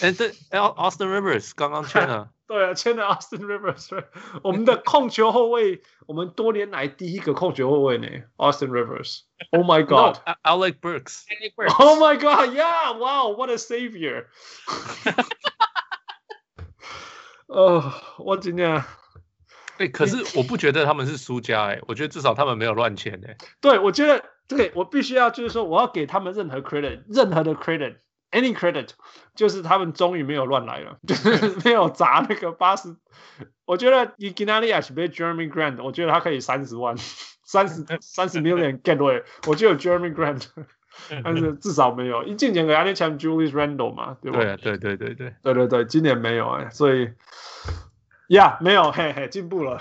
[0.00, 4.04] 哎，对，Austin Rivers 刚刚签了，对啊，签了 Austin Rivers，
[4.44, 8.06] 我们的控球后卫，我们多年来第一个控球后卫呢
[8.36, 9.22] ，Austin Rivers。
[9.50, 14.26] Oh my God，Alec Burks，Oh my God，Yeah，Wow，What a savior。
[17.46, 18.84] 哦，我今天。
[19.78, 23.36] 哎、欸，可是我不觉得他们是输家哎、欸，我觉得至少他们没有乱签哎。
[23.60, 28.88] 对，我觉得对，我必须要就是说，我要给他们任何 credit，任何的 credit，any credit，
[29.34, 31.30] 就是他们终于没有乱来了，就是
[31.64, 32.96] 没有砸那个八十。
[33.64, 36.96] 我觉得 Ignatius 还是被 Jeremy Grant，我觉得他可以三十万，
[37.44, 40.44] 三十 三十 million get away，我就有 Jeremy Grant，
[41.22, 42.24] 但是至少没有。
[42.24, 44.38] 一进前给他那签 Julius Randle 嘛，对吧？
[44.38, 47.10] 对对对对对对对对，今年没有哎、欸，所以。
[48.28, 49.80] 呀，yeah, 没有，嘿嘿，进步了。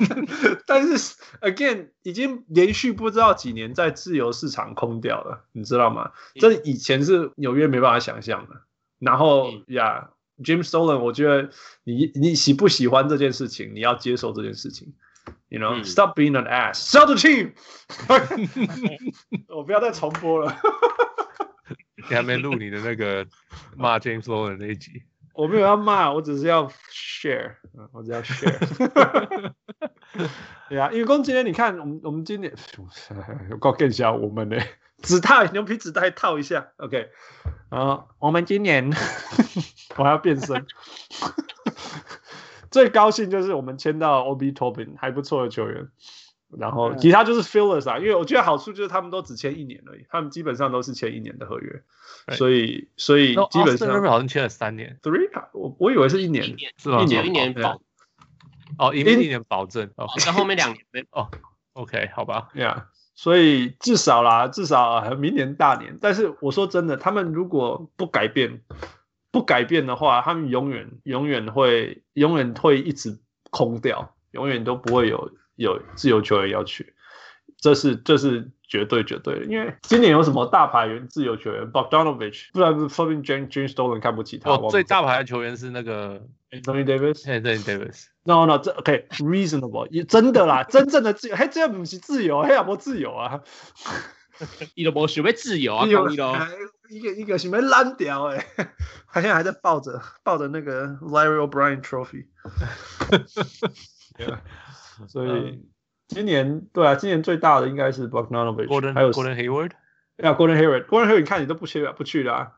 [0.66, 6.12] 但是，again，已经连续不知道几年在自由市场空掉了，你知道吗？
[6.40, 8.62] 这以前是纽约没办法想象的。
[8.98, 11.50] 然后，呀、yeah,，James Dolan，我觉得
[11.84, 14.94] 你你喜不喜欢这件事情，你要接受这件事情。
[15.50, 17.52] You know，stop、嗯、being an ass，sell the team。
[19.54, 20.56] 我不要再重播了。
[21.96, 23.26] 你还没录你的那个
[23.76, 25.02] 骂 James Dolan 那一集。
[25.38, 27.52] 我没有要骂，我只是要 share，
[27.92, 28.58] 我只要 share。
[30.68, 32.52] 对啊，因为公今天你看，我们我们今年
[33.48, 34.56] 有够更小，我们呢
[35.00, 37.10] 纸套牛皮纸袋套一下，OK。
[37.70, 38.90] 然后我们今年
[39.96, 40.66] 我还要变身，
[42.68, 45.88] 最高兴就是我们签到 Obi Toppin 还不错的球员。
[46.56, 51.82] 然后其他就是 fillers 啊，因为我觉得好处就是他们都只签一年而已，他们基本上都是签一年的合约，
[52.34, 57.02] 所以所以基本上好像签了三年，three，我我以为是一年，是吧？
[57.02, 57.80] 一年一年保，
[58.78, 61.28] 哦，一年一年保证，哦，那后面两年哦
[61.74, 62.84] ，OK，好吧，Yeah，
[63.14, 68.62] 所以至少啦，至少明年大年，但是我说真的，他们如果不改变，
[69.30, 73.18] 不改变的话，他们永远永远会永远会一直
[73.50, 75.30] 空掉，永远都不会有。
[75.58, 76.94] 有自由球员要去，
[77.60, 84.52] 这是这是绝对绝对的，因为今年有什么大牌员自由球员，Bogdanovich，不然说不定 James James Dolan 看不起他。
[84.52, 88.04] 哦，最大牌的球员是那个 Anthony Davis，Anthony Davis。
[88.22, 93.40] No no，这 OK，reasonable，、okay, 真的啦，真正的自由，嘿，这不是自由，嘿，有没有自由啊？
[94.76, 96.16] 伊都无想要自由啊，有一
[97.00, 98.46] 个一个想要烂掉哎，
[99.10, 102.26] 他现在还在抱着抱着那个 Larry O'Brien Trophy。
[104.16, 104.38] yeah.
[105.06, 105.64] 所以
[106.08, 109.72] 今年对啊，今年最大的应该是 Bogdanovich，还有 Gordon Hayward，
[110.16, 112.52] 呀，Gordon Hayward，Gordon Hayward，你看你都不去了，不去了啊。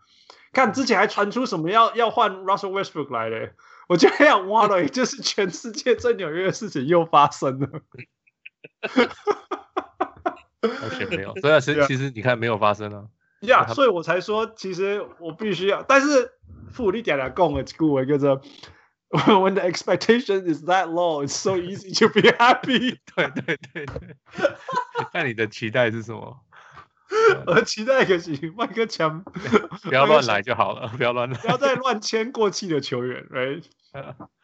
[0.53, 3.53] 看之前还传出什么要要换 Russell Westbrook 来嘞，
[3.89, 7.69] 我觉得要挖了，就是全世界最纽约的事情又发生了。
[10.63, 13.05] 而且没有，所以其实其实你看没有发生啊。
[13.41, 16.33] 呀、yeah，所以我才说，其实我必须要，但是
[16.73, 18.43] 富力点来讲的句话叫做
[19.43, 22.99] When the expectation is that low, it's so easy to be happy。
[23.15, 24.17] 对对对对。
[25.13, 26.39] 那你的期待是什么？
[27.45, 29.25] 我的期待就是麦克强，
[29.83, 33.65] 不要乱来就好了，不要乱来，不要再乱签过气的球员，right？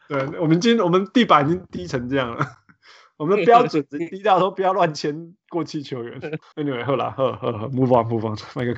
[0.09, 2.45] 对，我们今我们地板已经低成这样了。
[3.15, 6.19] 我们的标准值低到说不要乱签过气球员。
[6.55, 8.75] Anyway，好啦，好好好，move on，move on，卖个